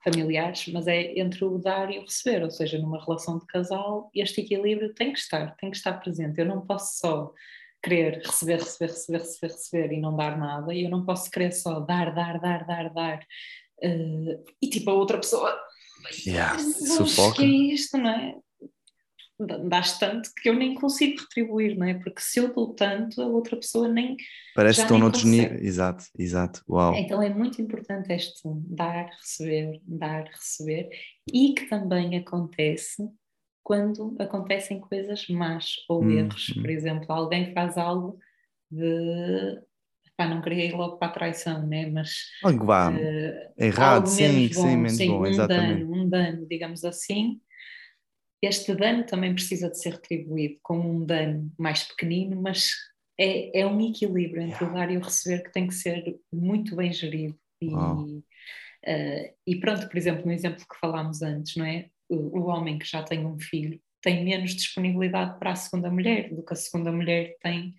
[0.03, 4.09] familiares, mas é entre o dar e o receber, ou seja, numa relação de casal,
[4.13, 6.39] este equilíbrio tem que estar, tem que estar presente.
[6.39, 7.33] Eu não posso só
[7.81, 11.51] querer receber, receber, receber, receber, receber e não dar nada, e eu não posso querer
[11.51, 13.19] só dar, dar, dar, dar, dar
[13.83, 15.57] Uh, e tipo a outra pessoa,
[16.25, 17.37] yeah, sufoca.
[17.37, 18.35] que é isto, não é?
[19.67, 21.95] Dás tanto que eu nem consigo retribuir, não é?
[21.95, 24.15] Porque se eu dou tanto, a outra pessoa nem.
[24.55, 25.61] Parece que estão noutros níveis.
[25.61, 26.61] Exato, exato.
[26.69, 26.95] Uau.
[26.95, 30.89] Então é muito importante este dar, receber, dar, receber
[31.33, 33.03] e que também acontece
[33.61, 36.53] quando acontecem coisas más ou hum, erros.
[36.55, 36.61] Hum.
[36.61, 38.17] Por exemplo, alguém faz algo
[38.71, 39.59] de
[40.17, 41.89] pá, não queria ir logo para a traição, né?
[41.89, 45.79] mas algo vá uh, errado, sim, bom, sim, menos sim, bom, um exatamente.
[45.83, 47.39] Dano, um dano, digamos assim,
[48.41, 52.71] este dano também precisa de ser retribuído com um dano mais pequenino, mas
[53.19, 54.71] é, é um equilíbrio entre yeah.
[54.71, 57.37] o dar e o receber que tem que ser muito bem gerido.
[57.61, 58.23] E, uh,
[59.47, 61.89] e pronto, por exemplo, no exemplo que falámos antes, não é?
[62.07, 66.31] O, o homem que já tem um filho tem menos disponibilidade para a segunda mulher
[66.31, 67.73] do que a segunda mulher tem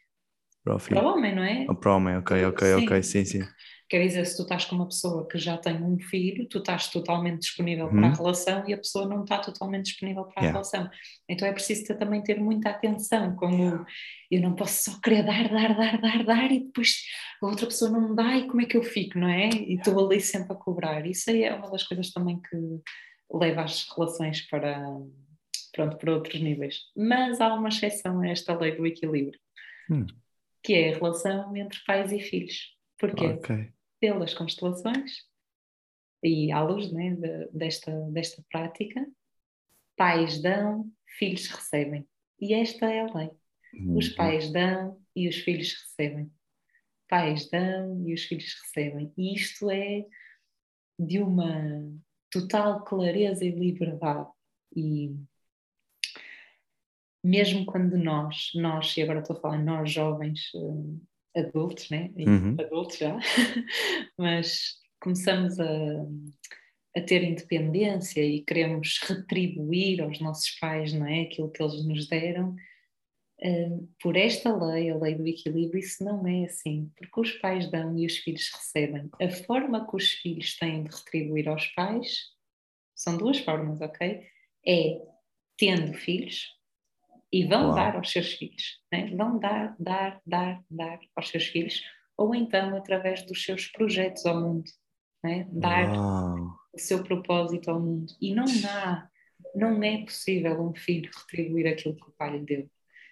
[0.67, 1.67] para o Para o homem, não é?
[1.81, 2.85] Para o homem, ok, ok, sim.
[2.85, 3.49] ok, sim, sim.
[3.89, 6.89] Quer dizer, se tu estás com uma pessoa que já tem um filho, tu estás
[6.89, 8.01] totalmente disponível Uhum.
[8.01, 10.53] para a relação e a pessoa não está totalmente disponível para a Yeah.
[10.59, 10.91] relação.
[11.29, 13.87] Então é preciso também ter muita atenção, como
[14.31, 16.97] eu não posso só querer dar, dar, dar, dar, dar e depois
[17.41, 19.51] a outra pessoa não me dá e como é que eu fico, não é?
[19.51, 21.07] E estou ali sempre a cobrar.
[21.07, 22.57] Isso aí é uma das coisas também que
[23.33, 24.83] leva as relações para,
[25.73, 26.81] pronto, para outros níveis.
[26.97, 29.39] Mas há uma exceção a esta lei do equilíbrio,
[29.89, 30.07] Hum.
[30.67, 32.77] Que é a relação entre pais e filhos.
[32.99, 33.27] Porquê?
[33.27, 33.73] Ok.
[34.01, 35.25] Pelas constelações
[36.23, 39.07] e à luz né, de- desta, desta prática,
[39.97, 42.07] pais dão, filhos recebem.
[42.41, 43.31] E esta é a lei.
[43.95, 44.17] Os Uhum.
[44.17, 46.31] pais dão e os filhos recebem.
[47.09, 49.13] Pais dão e os filhos recebem.
[49.17, 50.05] E isto é
[50.99, 51.89] de uma
[52.31, 54.29] total clareza e liberdade.
[54.75, 55.15] E
[57.27, 60.53] mesmo quando nós, nós, e agora estou a falar nós jovens,
[61.35, 62.13] eh, adultos, né?
[62.17, 62.57] Uhum.
[62.59, 63.19] Adultos já,
[64.17, 65.67] mas começamos a,
[66.97, 71.23] a ter independência e queremos retribuir aos nossos pais, não é?
[71.23, 72.55] Aquilo que eles nos deram.
[73.39, 77.71] Uh, por esta lei, a lei do equilíbrio, isso não é assim, porque os pais
[77.71, 79.11] dão e os filhos recebem.
[79.21, 82.31] A forma que os filhos têm de retribuir aos pais
[82.95, 84.23] são duas formas, ok?
[84.67, 85.03] É
[85.59, 86.56] tendo filhos
[87.33, 87.75] e vão Uau.
[87.75, 89.15] dar aos seus filhos, né?
[89.17, 91.83] vão dar, dar, dar, dar aos seus filhos,
[92.17, 94.71] ou então através dos seus projetos ao mundo,
[95.25, 95.47] né?
[95.53, 96.59] dar Uau.
[96.73, 98.13] o seu propósito ao mundo.
[98.21, 99.09] E não há,
[99.55, 102.71] não é possível um filho retribuir aquilo que o pai lhe deu.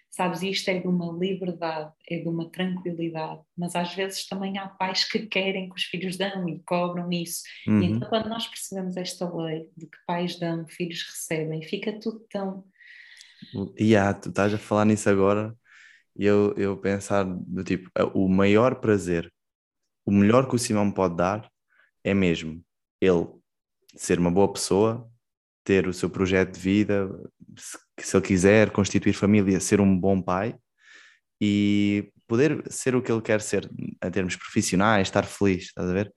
[0.09, 4.67] Sabes, isto é de uma liberdade, é de uma tranquilidade, mas às vezes também há
[4.69, 7.43] pais que querem que os filhos dão e cobram isso.
[7.67, 7.83] E Uhum.
[7.87, 12.65] então, quando nós percebemos esta lei de que pais dão, filhos recebem, fica tudo tão.
[13.77, 15.55] E há, tu estás a falar nisso agora
[16.17, 19.31] e eu, eu pensar do tipo, o maior prazer,
[20.05, 21.49] o melhor que o Simão pode dar
[22.03, 22.63] é mesmo
[23.01, 23.27] ele
[23.95, 25.09] ser uma boa pessoa,
[25.63, 27.09] ter o seu projeto de vida,
[27.57, 30.55] se, se ele quiser constituir família, ser um bom pai
[31.41, 33.69] e poder ser o que ele quer ser
[34.03, 36.13] em termos profissionais, estar feliz, estás a ver?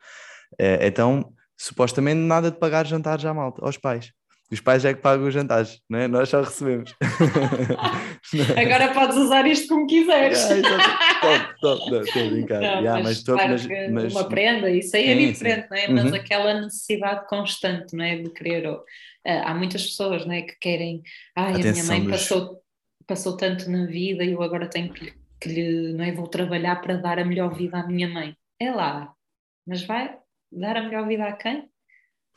[0.58, 4.12] Eh, Então, supostamente nada de pagar jantares à malta, aos pais.
[4.50, 6.08] Os pais é que pagam os jantares, não é?
[6.08, 6.94] Nós só recebemos.
[8.56, 10.38] Agora podes usar isto como quiseres.
[10.48, 12.60] Yeah, top, top, não, estou a brincar.
[12.60, 15.76] Não, Yeah, mas, mas claro mas- mas- uma prenda, isso aí é Sim, diferente, não
[15.76, 15.88] é?
[15.88, 16.14] Mas Uhum.
[16.14, 18.16] aquela necessidade constante, não é?
[18.16, 18.66] De querer.
[18.68, 18.82] ou-
[19.26, 20.42] ah, há muitas pessoas, não é?
[20.42, 21.02] Que querem.
[21.36, 22.60] Ai, a minha Atenção mãe passou,
[23.06, 25.92] passou tanto na vida e eu agora tenho que, lhe- que lhe.
[25.92, 26.12] Não é?
[26.12, 28.34] Vou trabalhar para dar a melhor vida à minha mãe.
[28.60, 29.12] É lá.
[29.66, 30.16] Mas vai
[30.50, 31.68] dar a melhor vida a quem?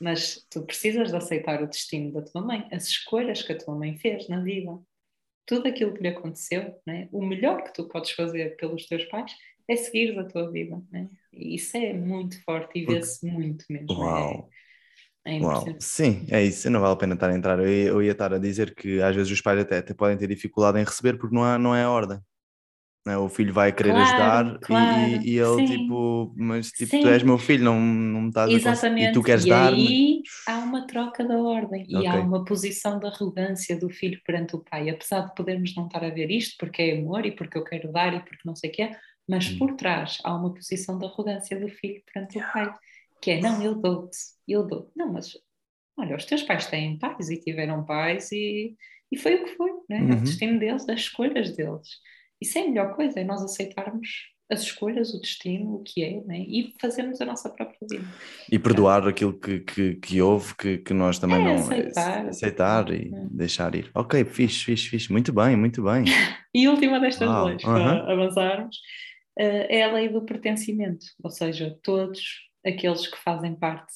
[0.01, 3.75] Mas tu precisas de aceitar o destino da tua mãe, as escolhas que a tua
[3.75, 4.71] mãe fez na vida.
[5.45, 7.07] Tudo aquilo que lhe aconteceu, né?
[7.11, 9.33] o melhor que tu podes fazer pelos teus pais
[9.67, 10.81] é seguir a tua vida.
[10.91, 11.07] Né?
[11.31, 13.93] E isso é muito forte e vê-se muito mesmo.
[13.93, 14.49] Uau.
[15.25, 17.59] É, é Uau, sim, é isso, não vale a pena estar a entrar.
[17.59, 20.17] Eu ia, eu ia estar a dizer que às vezes os pais até, até podem
[20.17, 22.19] ter dificuldade em receber porque não, há, não é a ordem.
[23.05, 23.17] Não é?
[23.17, 25.63] O filho vai querer Claro, ajudar e- claro, e, e ele sim.
[25.63, 26.99] tipo, mas tipo, Sim.
[26.99, 29.03] tu és meu filho, não, não me estás a Exatamente.
[29.03, 32.19] e tu queres e dar aí há uma troca da ordem e há Ok.
[32.19, 36.09] uma posição de arrogância do filho perante o pai, apesar de podermos não estar a
[36.09, 38.73] ver isto porque é amor e porque eu quero dar e porque não sei o
[38.73, 39.57] que é, mas Hum.
[39.57, 42.73] por trás há uma posição de arrogância do filho perante o pai,
[43.21, 44.91] que é não, eu dou-te, eu dou.
[44.95, 45.31] Não, mas
[45.97, 48.75] olha, os teus pais têm pais e tiveram pais e,
[49.11, 50.09] e foi o que foi, né?
[50.09, 50.15] é Uhum.
[50.15, 51.87] o destino deles, as escolhas deles.
[52.41, 54.07] Isso é a melhor coisa, é nós aceitarmos
[54.51, 56.39] as escolhas, o destino, o que é, né?
[56.39, 58.03] e fazermos a nossa própria vida.
[58.51, 62.27] e perdoar aquilo que, que, que houve, que, que nós também É, não aceitar.
[62.27, 63.27] aceitar e É.
[63.31, 63.89] deixar ir.
[63.95, 66.03] Ok, fixe, fixe, fixe, muito bem, muito bem.
[66.53, 68.03] E última destas Uau, leis, aham.
[68.03, 68.77] para avançarmos,
[69.39, 72.19] eh, é a lei do pertencimento, ou seja, todos
[72.65, 73.93] aqueles que fazem parte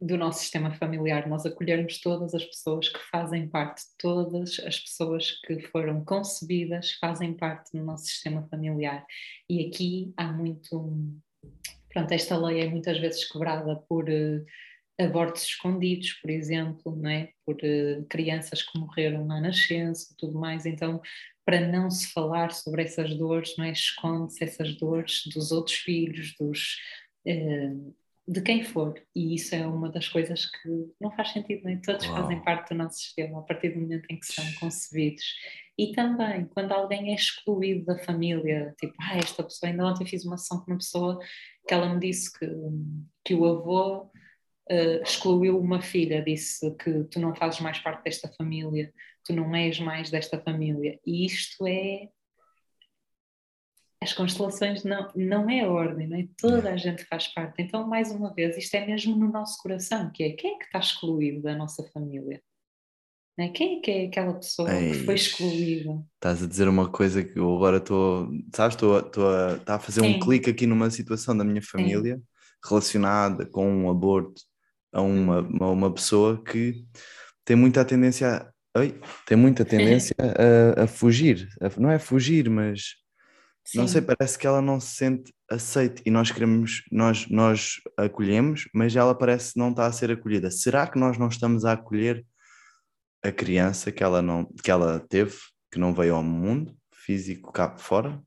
[0.00, 5.30] do nosso sistema familiar, nós acolhermos todas as pessoas que fazem parte, todas as pessoas
[5.40, 9.04] que foram concebidas fazem parte do nosso sistema familiar.
[9.48, 10.92] E aqui há muito.
[11.92, 14.44] Pronto, esta lei é muitas vezes quebrada por eh,
[15.00, 17.30] abortos escondidos, por exemplo, não é?
[17.46, 20.66] por eh, crianças que morreram na nascença e tudo mais.
[20.66, 21.00] Então,
[21.44, 23.70] para não se falar sobre essas dores, é?
[23.70, 26.76] esconde-se essas dores dos outros filhos, dos.
[27.26, 27.72] eh,
[28.28, 30.68] de quem for, e isso é uma das coisas que
[31.00, 32.22] não faz sentido, nem todos Uau.
[32.22, 35.24] fazem parte do nosso sistema a partir do momento em que são concebidos.
[35.78, 40.24] E também, quando alguém é excluído da família, tipo, ah, esta pessoa, ainda ontem fiz
[40.24, 41.18] uma sessão com uma pessoa
[41.68, 42.48] que ela me disse que,
[43.24, 44.10] que o avô
[44.68, 48.92] eh, excluiu uma filha, disse que tu não fazes mais parte desta família,
[49.24, 50.98] tu não és mais desta família.
[51.06, 52.08] E isto é.
[54.06, 56.28] As constelações não, não é ordem, não é?
[56.38, 57.60] Toda a gente faz parte.
[57.60, 60.64] Então, mais uma vez, isto é mesmo no nosso coração, que é quem é que
[60.64, 62.40] está excluído da nossa família?
[63.38, 63.48] É?
[63.48, 66.02] Quem é que é aquela pessoa Ei, que foi excluída?
[66.14, 69.78] Estás a dizer uma coisa que eu agora estou, sabes, estou, estou a, está a
[69.78, 70.14] fazer Sim.
[70.14, 72.22] um clique aqui numa situação da minha família Sim.
[72.64, 74.40] relacionada com um aborto
[74.92, 76.86] a uma, a uma pessoa que
[77.44, 82.48] tem muita tendência a, oi, tem muita tendência a, a fugir, a, não é fugir,
[82.48, 82.94] mas
[83.66, 83.78] Sim.
[83.78, 88.68] não sei, parece que ela não se sente aceite e nós queremos, nós, nós acolhemos,
[88.72, 90.50] mas ela parece não estar a ser acolhida.
[90.52, 92.24] Será que nós não estamos a acolher
[93.24, 95.36] a criança que ela não que ela teve,
[95.70, 98.22] que não veio ao mundo físico cá fora?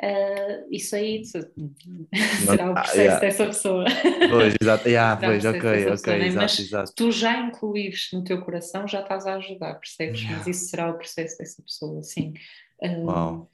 [0.00, 3.20] Uh, isso aí será o processo ah, yeah.
[3.20, 3.84] dessa pessoa.
[4.30, 6.26] Pois, exato, yeah, pois, ok, ok, pessoa, é?
[6.26, 6.92] exato, Mas exato.
[6.94, 10.20] tu já incluís no teu coração, já estás a ajudar, percebes?
[10.20, 10.38] Yeah.
[10.38, 12.32] Mas isso será o processo dessa pessoa, sim.
[12.80, 13.48] Uh,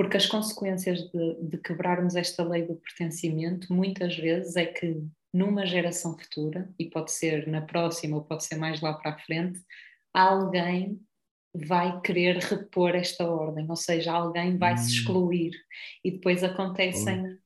[0.00, 4.96] porque as consequências de, de quebrarmos esta lei do pertencimento, muitas vezes, é que
[5.30, 9.18] numa geração futura, e pode ser na próxima ou pode ser mais lá para a
[9.18, 9.60] frente,
[10.14, 10.98] alguém
[11.54, 14.86] vai querer repor esta ordem, ou seja, alguém vai se hum.
[14.86, 15.52] excluir.
[16.02, 17.38] E depois acontecem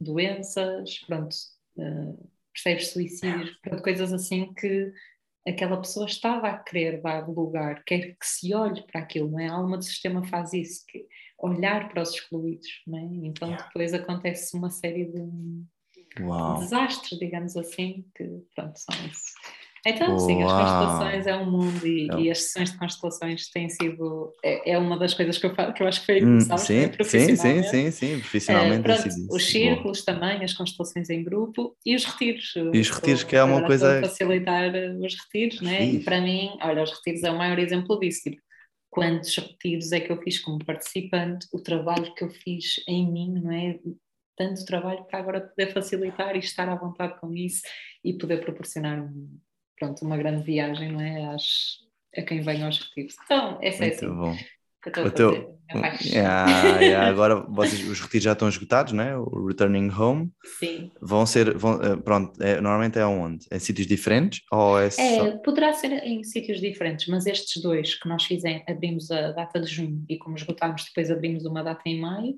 [0.00, 1.36] doenças, pronto,
[1.76, 2.88] uh, percebes?
[2.88, 4.92] Suicídios, pronto, coisas assim que
[5.46, 9.48] aquela pessoa estava a querer dar lugar, quer que se olhe para aquilo, não é?
[9.48, 11.06] A alma do sistema faz isso, que
[11.38, 13.26] olhar para os excluídos, não é?
[13.26, 15.22] Então depois acontece uma série de
[16.60, 18.24] desastres, digamos assim, que
[18.54, 19.34] pronto, são isso.
[19.86, 22.20] Então, sim, as constelações é um mundo e, é.
[22.20, 24.32] e, as sessões de constelações têm sido.
[24.42, 27.36] É, é, uma das coisas que eu, que eu acho que foi hum, sim, sim,
[27.36, 28.80] sim, sim, sim, profissionalmente.
[28.80, 30.18] Uh, pronto, os círculos Boa.
[30.18, 32.54] também, as constelações em grupo e os retiros.
[32.56, 34.00] E os retiros, que é uma coisa.
[34.00, 35.84] facilitar eh, os retiros, né?
[35.84, 38.22] E para mim, olha, os retiros é o maior exemplo disso.
[38.22, 38.40] Tipo,
[38.88, 43.34] quantos retiros é que eu fiz como participante, o trabalho que eu fiz em mim,
[43.34, 43.78] não é?
[44.34, 47.60] Tanto trabalho para agora poder facilitar e estar à vontade com isso
[48.02, 49.38] e poder proporcionar um
[49.78, 51.34] pronto, uma grande viagem, não é?
[51.34, 51.78] Às,
[52.16, 53.16] a quem vem aos retiros.
[53.24, 54.08] Então, essa é assim.
[54.08, 54.36] Bom.
[55.06, 55.58] o teu...
[56.04, 59.16] yeah, yeah, agora vocês, os retiros já estão esgotados, né?
[59.16, 60.30] O Returning Home.
[60.58, 60.90] Sim.
[61.00, 63.46] Vão ser, vão, eh, pronto, é, normalmente é onde?
[63.50, 64.42] Em sítios diferentes?
[64.52, 69.10] Ou é, é poderá ser em sítios diferentes, mas estes dois que nós fizemos, abrimos
[69.10, 72.34] a data de junho e como esgotámos, depois abrimos uma data em maio,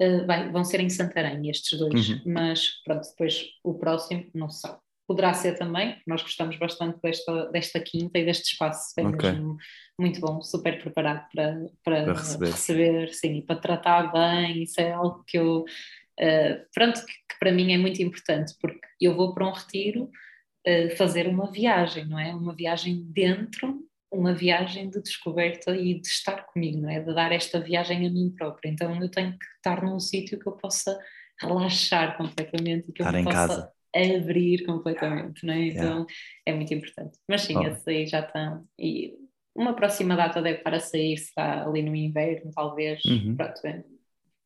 [0.00, 2.20] uh, vai, vão ser em Santarém, estes dois, uhum.
[2.26, 4.78] mas pronto, depois o próximo não se sabe
[5.10, 9.32] poderá ser também, nós gostamos bastante desta, desta quinta e deste espaço, é okay.
[9.32, 9.56] mesmo
[9.98, 12.50] muito bom, super preparado para, para, para receber.
[12.52, 13.08] receber.
[13.12, 17.50] sim, e para tratar bem, isso é algo que eu, uh, pronto, que, que, para
[17.50, 22.16] mim é muito importante, porque eu vou para um retiro uh, fazer uma viagem, não
[22.16, 22.32] é?
[22.32, 27.00] Uma viagem dentro, uma viagem de descoberta e de estar comigo, não é?
[27.00, 30.46] De dar esta viagem a mim própria, então eu tenho que estar num sítio que
[30.46, 30.96] eu possa
[31.40, 33.48] relaxar completamente e que estar eu possa...
[33.48, 35.66] Casa abrir completamente, não é?
[35.66, 36.06] Então yeah.
[36.46, 37.18] é muito importante.
[37.28, 37.62] Mas sim, oh.
[37.62, 38.64] esses aí já estão.
[38.78, 39.14] E
[39.54, 43.04] uma próxima data deve para sair, está ali no inverno, talvez.
[43.04, 43.36] Uhum.
[43.36, 43.84] Pronto, é.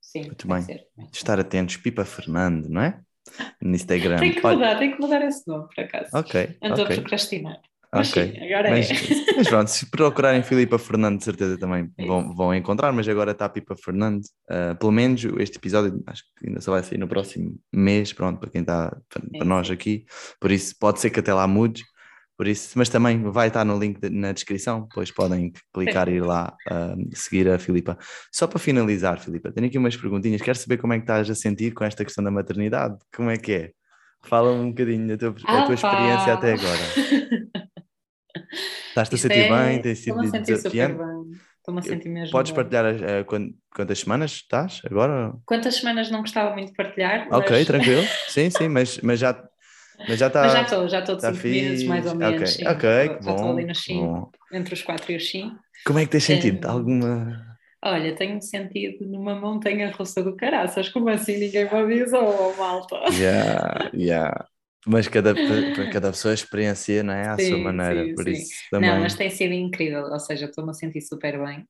[0.00, 0.22] sim.
[0.24, 0.62] Muito bem.
[0.62, 0.86] Ser.
[1.12, 3.00] Estar atentos, Pipa Fernando, não é?
[3.60, 4.16] No Instagram.
[4.20, 6.10] tem que mudar, tem que mudar esse nome, por acaso.
[6.14, 6.56] Ok.
[6.62, 6.96] Ando okay.
[6.96, 7.60] a procrastinar.
[7.94, 8.32] Ok.
[8.32, 8.94] Sim, agora mas, é.
[9.36, 13.30] mas pronto, se procurarem Filipa Fernando, de certeza também é vão, vão encontrar, mas agora
[13.30, 14.22] está a Pipa Fernando.
[14.50, 18.40] Uh, pelo menos este episódio, acho que ainda só vai sair no próximo mês, pronto,
[18.40, 19.44] para quem está, para, é.
[19.44, 20.04] nós aqui.
[20.40, 21.84] Por isso, pode ser que até lá mude.
[22.36, 26.14] Por isso, mas também vai estar no link de, na descrição, depois podem clicar e
[26.14, 27.96] ir lá uh, seguir a Filipa.
[28.32, 30.42] Só para finalizar, Filipa, tenho aqui umas perguntinhas.
[30.42, 32.96] Quero saber como é que estás a sentir com esta questão da maternidade.
[33.14, 33.70] Como é que é?
[34.24, 36.80] Fala um bocadinho da tua, ah, tua experiência até agora.
[38.88, 39.80] Estás-te a sentir é...
[39.80, 39.94] bem?
[39.94, 40.92] Sido sentir desafiante?
[40.92, 41.24] super bem.
[41.58, 42.56] Estou-me a sentir mesmo Podes bem.
[42.56, 43.24] partilhar uh,
[43.74, 45.32] quantas semanas estás agora?
[45.46, 47.26] Quantas semanas não gostava muito de partilhar.
[47.30, 47.66] Ok, mas...
[47.66, 48.02] tranquilo.
[48.28, 49.42] Sim, sim, mas, mas já...
[50.08, 50.42] Mas já está.
[50.42, 52.34] Mas já estou, já estou de 5 tá meses, mais ou menos.
[52.34, 52.66] Ok, sim.
[52.66, 53.34] ok, já bom.
[53.34, 55.56] estou ali no 5, entre os 4 e os 5.
[55.86, 56.66] Como é que tens sentido?
[56.66, 56.70] Um...
[56.70, 57.53] Alguma.
[57.86, 62.96] Olha, tenho sentido numa montanha russa do caraças, como assim ninguém me avisou, oh, malta?
[63.12, 64.46] Yeah, yeah.
[64.86, 65.34] Mas cada,
[65.92, 67.28] cada pessoa experiencia não é?
[67.28, 68.32] à sim, sua maneira, sim, por sim.
[68.32, 68.88] isso também...
[68.88, 71.66] Não, mas tem sido incrível, ou seja, estou-me a sentir super bem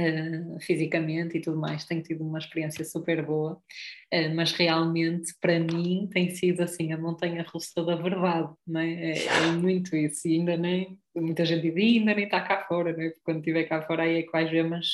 [0.00, 5.58] uh, fisicamente e tudo mais, tenho tido uma experiência super boa, uh, mas realmente para
[5.58, 9.12] mim tem sido assim a montanha russa da verdade, não é?
[9.12, 12.92] É, é muito isso, e ainda nem, muita gente diz, ainda nem está cá fora,
[12.92, 13.08] não é?
[13.08, 14.86] Porque quando estiver cá fora aí é que vais ver, mas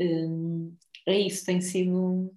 [0.00, 0.76] um,
[1.06, 2.32] é isso, tem sido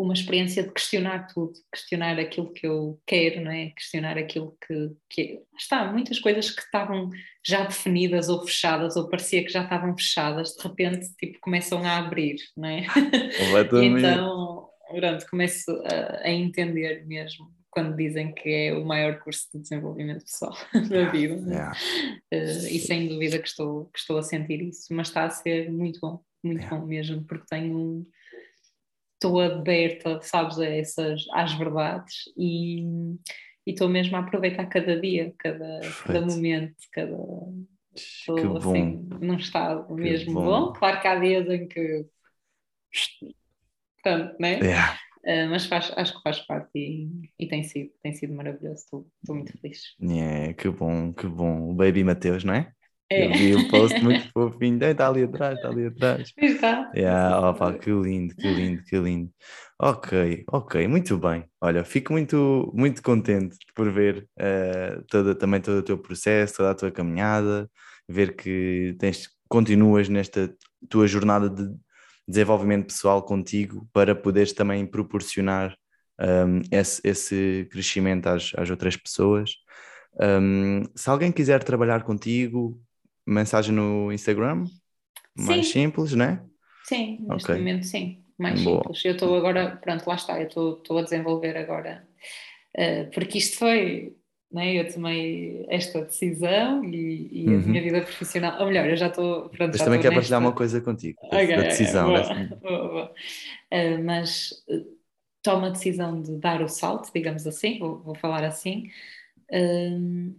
[0.00, 3.70] uma experiência de questionar tudo, questionar aquilo que eu quero, não é?
[3.70, 7.10] questionar aquilo que, que está, muitas coisas que estavam
[7.46, 11.98] já definidas ou fechadas, ou parecia que já estavam fechadas, de repente tipo, começam a
[11.98, 12.86] abrir, não é?
[13.82, 19.60] então, pronto, começo a, a, entender mesmo quando dizem que é o maior curso de
[19.60, 20.56] desenvolvimento pessoal
[20.88, 21.36] da vida.
[21.46, 21.72] Yeah.
[22.32, 25.70] Uh, e sem dúvida que estou, que estou a sentir isso, mas está a ser
[25.70, 26.76] muito bom, muito yeah.
[26.76, 28.06] bom mesmo, porque tenho
[29.20, 32.82] estou aberta, sabes, a essas, às verdades e
[33.66, 37.16] estou mesmo a aproveitar cada dia, cada, cada momento, cada.
[37.94, 38.56] Estou, que bom.
[38.56, 40.44] Assim, num estado mesmo bom.
[40.44, 40.72] bom.
[40.72, 42.06] Claro que há dias em que.
[44.02, 44.58] Portanto, né?
[44.60, 44.98] Yeah.
[45.22, 48.76] Uh, mas faz, acho que faz parte e, e tem, sido, tem sido maravilhoso.
[48.76, 49.94] Estou, estou muito feliz.
[50.00, 51.68] Yeah, que bom, que bom.
[51.68, 52.72] O Baby Mateus, não é?
[53.12, 53.26] É.
[53.26, 54.82] Eu vi o post muito fofinho.
[54.84, 56.32] Está ali atrás, está ali atrás.
[56.36, 56.90] Está.
[56.94, 59.32] Yeah, opa, que lindo, que lindo, que lindo.
[59.80, 61.44] Ok, ok, muito bem.
[61.60, 66.70] Olha, fico muito, muito contente por ver uh, toda, também todo o teu processo, toda
[66.70, 67.68] a tua caminhada,
[68.08, 70.54] ver que tens, continuas nesta
[70.88, 71.68] tua jornada de
[72.28, 75.74] desenvolvimento pessoal contigo para poderes também proporcionar
[76.20, 79.50] um, esse, esse crescimento às, às outras pessoas.
[80.20, 82.80] Um, se alguém quiser trabalhar contigo,
[83.26, 84.64] mensagem no Instagram?
[85.36, 85.72] Mais sim.
[85.72, 86.42] simples, né?
[86.84, 87.56] Sim, neste okay.
[87.56, 88.78] momento sim, mais Boa.
[88.78, 89.04] simples.
[89.04, 92.06] Eu estou agora, pronto, lá está, eu estou a desenvolver agora,
[92.76, 94.16] uh, porque isto foi,
[94.52, 97.60] né, eu tomei esta decisão e, e uhum.
[97.60, 99.48] a minha vida profissional, ou melhor, eu já estou.
[99.50, 100.20] Pronto, mas também quero nesta...
[100.20, 102.12] partilhar uma coisa contigo, okay, da decisão.
[102.12, 103.14] Okay, boa, boa, boa.
[103.72, 104.84] Uh, mas uh,
[105.42, 108.90] tomo a decisão de dar o salto, digamos assim, vou, vou falar assim.
[109.48, 110.34] Uh,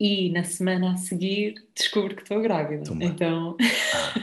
[0.00, 2.84] e na semana a seguir descubro que estou grávida.
[2.84, 3.00] Toma.
[3.00, 3.56] Então.
[3.92, 4.14] Ah,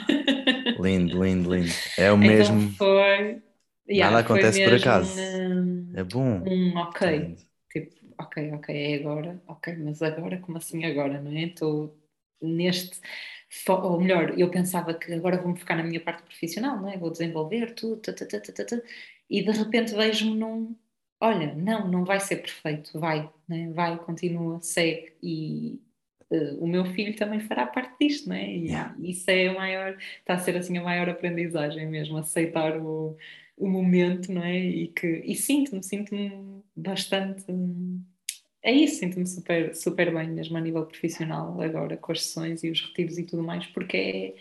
[0.78, 1.74] lindo, lindo, lindo.
[1.98, 2.74] É o então mesmo.
[2.78, 3.42] Foi.
[3.90, 5.14] Yeah, Nada acontece por acaso.
[5.94, 6.46] É bom.
[6.46, 7.36] Um ok.
[7.72, 9.42] Tipo, ok, ok, é agora.
[9.48, 11.44] Ok, mas agora, como assim agora, não é?
[11.46, 11.98] Estou
[12.42, 13.00] neste.
[13.70, 16.98] Ou melhor, eu pensava que agora vou-me focar na minha parte profissional, não é?
[16.98, 18.84] Vou desenvolver tudo, tata, tata, tata,
[19.30, 20.76] e de repente vejo-me num
[21.20, 23.72] olha, não, não vai ser perfeito, vai, né?
[23.74, 25.80] vai, continua, segue e
[26.30, 28.50] uh, o meu filho também fará parte disto, né?
[28.50, 28.96] E yeah.
[29.00, 33.18] isso é a maior, está a ser assim a maior aprendizagem mesmo, aceitar o,
[33.58, 34.58] o momento, não é?
[34.60, 37.46] E que e sinto-me, sinto-me bastante
[38.66, 42.72] é isso, sinto-me super, super bem mesmo a nível profissional agora com as sessões e
[42.72, 44.36] os retiros e tudo mais, porque é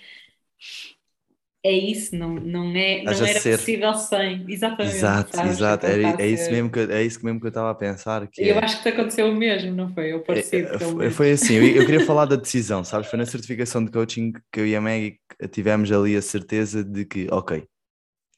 [1.66, 3.56] é isso, não, não, é, não era ser...
[3.56, 4.44] possível sem.
[4.46, 4.96] Exatamente.
[4.96, 5.86] Exato, exato.
[5.86, 8.28] É, é, isso mesmo que, é isso mesmo que eu estava a pensar.
[8.28, 8.58] Que eu é...
[8.58, 10.12] acho que te aconteceu o mesmo, não foi?
[10.12, 10.74] Ou parecido.
[10.74, 13.08] É, foi, foi assim, eu, eu, queria falar da decisão, sabes?
[13.08, 15.18] Foi na certificação de coaching que eu e a Maggie
[15.50, 17.64] tivemos ali a certeza de que, ok,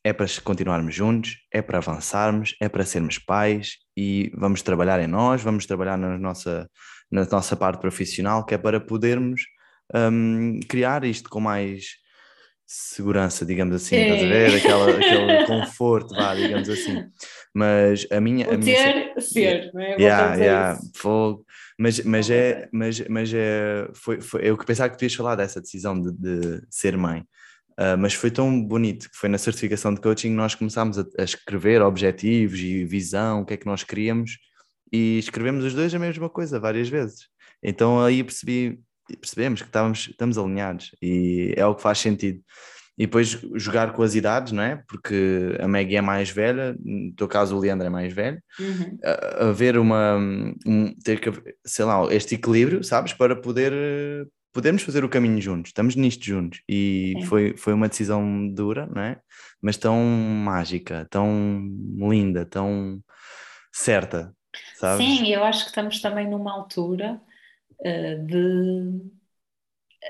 [0.05, 5.09] é para continuarmos juntos, é para avançarmos, é para sermos pais e vamos trabalhar em
[5.09, 6.71] nós, vamos trabalhar na nossa,
[7.11, 9.43] na nossa parte profissional, que é para podermos
[9.93, 12.06] um, criar isto com mais
[12.67, 14.09] segurança, digamos assim, é.
[14.09, 14.55] estás a ver?
[14.57, 17.05] Aquela, aquele conforto, vá, digamos assim.
[17.55, 18.49] Mas a minha.
[18.49, 19.97] O a minha ter, ser, não é?
[19.97, 21.47] Yeah, yeah, fogo.
[21.79, 25.37] Mas, mas, é, mas, mas é, foi, foi, eu que pensava que tu ias falar
[25.37, 27.25] dessa decisão de, de ser mãe.
[27.79, 31.23] Uh, mas foi tão bonito que foi na certificação de coaching nós começámos a, a,
[31.23, 34.39] escrever objetivos e visão, o que é que nós queríamos,
[34.91, 37.29] e escrevemos os dois a mesma coisa várias vezes.
[37.63, 38.81] Então aí percebi,
[39.21, 42.41] percebemos que estávamos, estamos alinhados e é o que faz sentido.
[42.99, 44.83] E depois jogar com as idades, não é?
[44.89, 48.99] Porque a Maggie é mais velha, no teu caso o Leandro é mais velho, uhum.
[49.51, 51.31] haver uma, um, ter que,
[51.65, 53.13] sei lá, este equilíbrio, sabes?
[53.13, 53.73] Para poder
[54.57, 59.03] podermos fazer o caminho juntos, estamos nisto juntos e foi, foi uma decisão dura, não
[59.03, 59.21] é?
[59.61, 62.99] Mas tão mágica, tão linda, tão
[63.71, 64.33] certa,
[64.77, 65.05] sabes?
[65.05, 67.21] Sim, eu acho que estamos também numa altura
[67.83, 69.17] de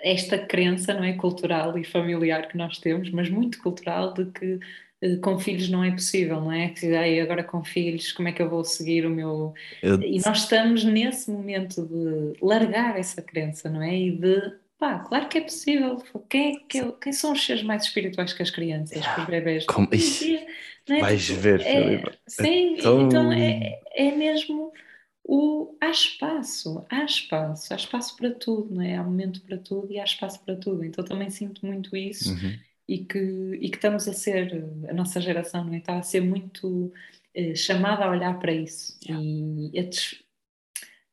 [0.03, 4.59] esta crença não é cultural e familiar que nós temos, mas muito cultural de que
[5.03, 6.69] uh, com filhos não é possível, não é?
[6.71, 9.55] Que agora com filhos, como é que eu vou seguir o meu.
[9.83, 10.01] Eu...
[10.03, 13.97] E nós estamos nesse momento de largar essa crença, não é?
[13.97, 16.03] E de pá, claro que é possível.
[16.29, 19.65] Quem, é, quem, quem são os seres mais espirituais que as crianças, que os bebés?
[19.67, 19.89] Como...
[20.89, 21.01] É?
[21.01, 24.73] Vais ver, é, Sim, então, então é, é mesmo
[25.29, 28.95] o, há espaço, há espaço, há espaço para tudo, não é?
[28.95, 30.85] Há momento para tudo e há espaço para tudo.
[30.85, 32.57] Então também sinto muito isso uhum.
[32.87, 33.19] e, que,
[33.61, 35.79] e que estamos a ser, a nossa geração, não é?
[35.79, 36.93] Está a ser muito
[37.35, 39.21] eh, chamada a olhar para isso yeah.
[39.25, 40.23] e a, des,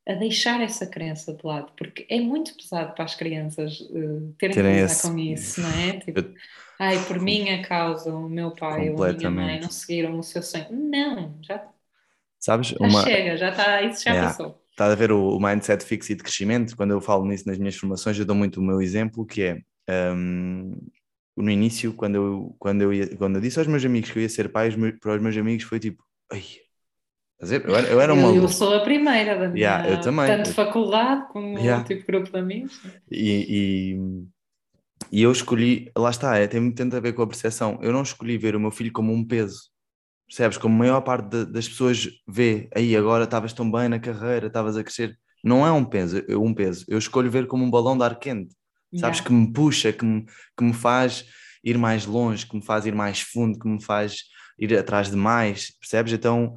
[0.06, 4.54] a deixar essa crença de lado, porque é muito pesado para as crianças terem, terem
[4.54, 5.10] que lidar esse...
[5.10, 5.98] com isso, não é?
[6.06, 6.34] Tipo,
[6.78, 10.40] ai, por minha causa, o meu pai ou a minha mãe não seguiram o seu
[10.40, 10.68] sonho.
[10.70, 11.68] Não, já,
[12.44, 13.02] Sabes, já uma...
[13.02, 14.28] chega, já está, isso já yeah.
[14.28, 14.62] passou.
[14.70, 16.76] Está a ver o, o mindset fixo e de crescimento?
[16.76, 19.62] Quando eu falo nisso nas minhas formações, eu dou muito o meu exemplo, que é
[20.14, 20.76] um,
[21.34, 24.22] no início, quando eu, quando, eu ia, quando eu disse aos meus amigos que eu
[24.22, 24.68] ia ser pai,
[25.00, 26.44] para os meus amigos foi tipo, ai,
[27.40, 28.28] eu era, eu era uma.
[28.28, 29.66] Eu, sou a primeira da minha.
[29.66, 30.26] Yeah, eu também.
[30.26, 31.82] Tanto faculdade como yeah.
[31.82, 32.78] tipo grupo de amigos.
[33.10, 33.96] E,
[35.10, 37.78] e, e, eu escolhi, lá está, é, tem muito a ver com a percepção.
[37.80, 39.72] Eu não escolhi ver o meu filho como um peso.
[40.28, 40.58] Percebes?
[40.58, 44.46] Como a maior parte de, das pessoas vê, aí agora estavas tão bem na carreira,
[44.46, 45.18] estavas a crescer.
[45.42, 46.84] Não é um peso, eu, um peso.
[46.88, 48.54] Eu escolho ver como um balão de ar quente,
[48.94, 49.18] sabes?
[49.18, 49.22] Yeah.
[49.22, 50.24] Que me puxa, que me,
[50.56, 51.26] que me faz
[51.62, 54.22] ir mais longe, que me faz ir mais fundo, que me faz
[54.58, 56.12] ir atrás de mais, percebes?
[56.12, 56.54] Então,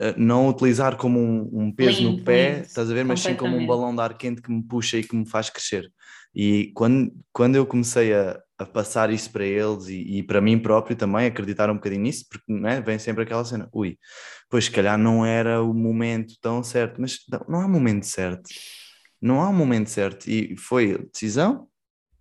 [0.00, 2.66] eh, não utilizar como um, um peso lindo, no pé, lindo.
[2.66, 3.04] estás a ver?
[3.04, 5.50] Mas sim como um balão de ar quente que me puxa e que me faz
[5.50, 5.90] crescer.
[6.34, 10.58] E quando, quando eu comecei a, a passar isso para eles e, e, para mim
[10.58, 13.98] próprio também, acreditar um bocadinho nisso, porque né, vem sempre aquela cena, ui,
[14.48, 18.48] pois se calhar não era o momento tão certo, mas não, não há momento certo.
[19.20, 20.28] Não há um momento certo.
[20.28, 21.68] E foi decisão,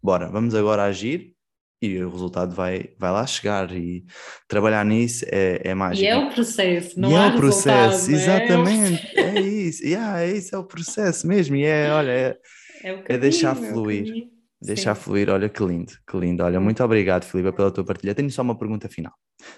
[0.01, 1.33] bora, vamos agora agir
[1.81, 4.05] e o resultado vai, vai lá chegar e
[4.47, 6.03] trabalhar nisso é, é mágico.
[6.03, 8.13] E é o processo, não e há é o processo, é?
[8.13, 12.37] exatamente, é, é isso, yeah, é isso, é o processo mesmo, e é, olha, é,
[12.83, 14.29] é, caminho, é deixar fluir,
[14.61, 15.01] deixar Sim.
[15.01, 18.41] fluir, olha que lindo, que lindo, olha, muito obrigado Filipe pela tua partilha, tenho só
[18.41, 19.13] uma pergunta final,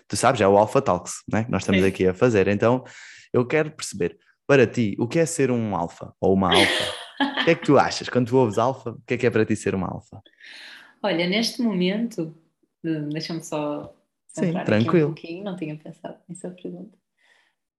[0.07, 1.43] tu sabes, é o Alpha Talks, né?
[1.43, 2.83] que nós estamos aqui a fazer, então
[3.31, 6.93] eu quero perceber, para ti, o que é ser um alfa ou uma alfa?
[7.41, 9.29] o que é que tu achas, quando tu ouves alfa, o que é que é
[9.29, 10.21] para ti ser uma alfa?
[11.01, 12.33] Olha, neste momento,
[12.83, 13.93] deixa-me só
[14.27, 15.09] Sim, tranquilo.
[15.09, 16.97] um pouquinho, não tinha pensado nessa pergunta.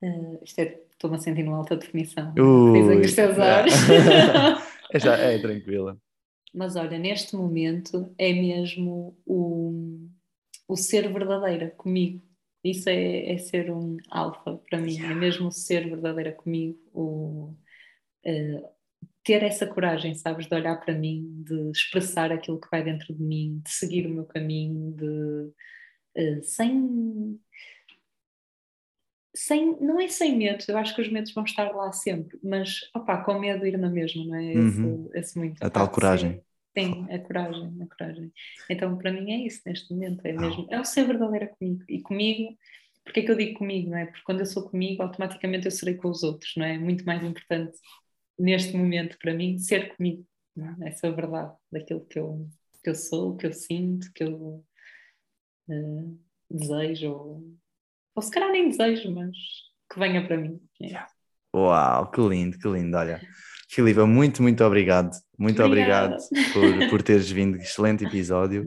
[0.03, 2.32] Uh, isto é, estou-me a sentir numa alta definição.
[2.34, 3.74] Dizem os teus olhos.
[4.97, 5.99] é, já, é tranquila.
[6.55, 10.09] Mas olha, neste momento é mesmo o,
[10.68, 12.22] o ser verdadeira comigo.
[12.62, 15.12] Isso é, é ser um alfa para mim, yeah.
[15.12, 17.55] é mesmo ser verdadeira comigo, o,
[18.24, 18.68] uh,
[19.22, 23.22] ter essa coragem, sabes, de olhar para mim, de expressar aquilo que vai dentro de
[23.22, 27.38] mim, de seguir o meu caminho, de uh, sem
[29.35, 32.80] sem, não é sem medo, eu acho que os medos vão estar lá sempre, mas
[32.95, 34.53] opa, com medo ir na mesma, não é?
[34.53, 35.11] Esse, uhum.
[35.12, 35.62] esse muito.
[35.64, 36.41] A tal coragem.
[36.76, 38.32] Sim, a coragem, a coragem.
[38.68, 41.85] Então, para mim é isso neste momento, é mesmo, é o ser verdadeira comigo.
[41.89, 42.57] E comigo,
[43.05, 44.07] porque é que eu digo comigo, não é?
[44.07, 46.74] Porque quando eu sou comigo, automaticamente eu serei com os outros, não é?
[46.74, 47.78] É muito mais importante
[48.39, 50.26] neste momento para mim ser comigo,
[50.59, 50.89] é?
[50.89, 52.49] essa verdade daquilo que eu,
[52.82, 54.64] que eu sou, que eu sinto, que eu
[55.68, 56.20] uh,
[56.51, 57.57] desejo, ou,
[58.15, 59.37] ou se calhar nem desejo, mas
[59.93, 60.61] que venha para mim.
[60.83, 61.05] É.
[61.55, 63.21] Uau, que lindo, que lindo, olha.
[63.71, 65.11] Filipa, muito, muito obrigado.
[65.39, 66.17] Muito Obrigada.
[66.17, 67.57] obrigado por, por teres vindo.
[67.59, 68.65] Excelente episódio.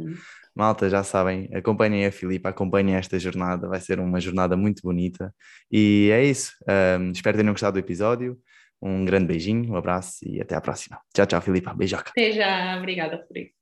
[0.54, 5.34] Malta, já sabem, acompanhem a Filipa, acompanhem esta jornada, vai ser uma jornada muito bonita.
[5.72, 6.54] E é isso.
[7.00, 8.38] Um, espero tenham gostado do episódio.
[8.82, 11.00] Um grande beijinho, um abraço e até à próxima.
[11.14, 11.74] Tchau, tchau, Filipa.
[11.74, 12.10] Beijoca.
[12.10, 12.78] Até já.
[12.78, 13.57] Obrigada, Filipe.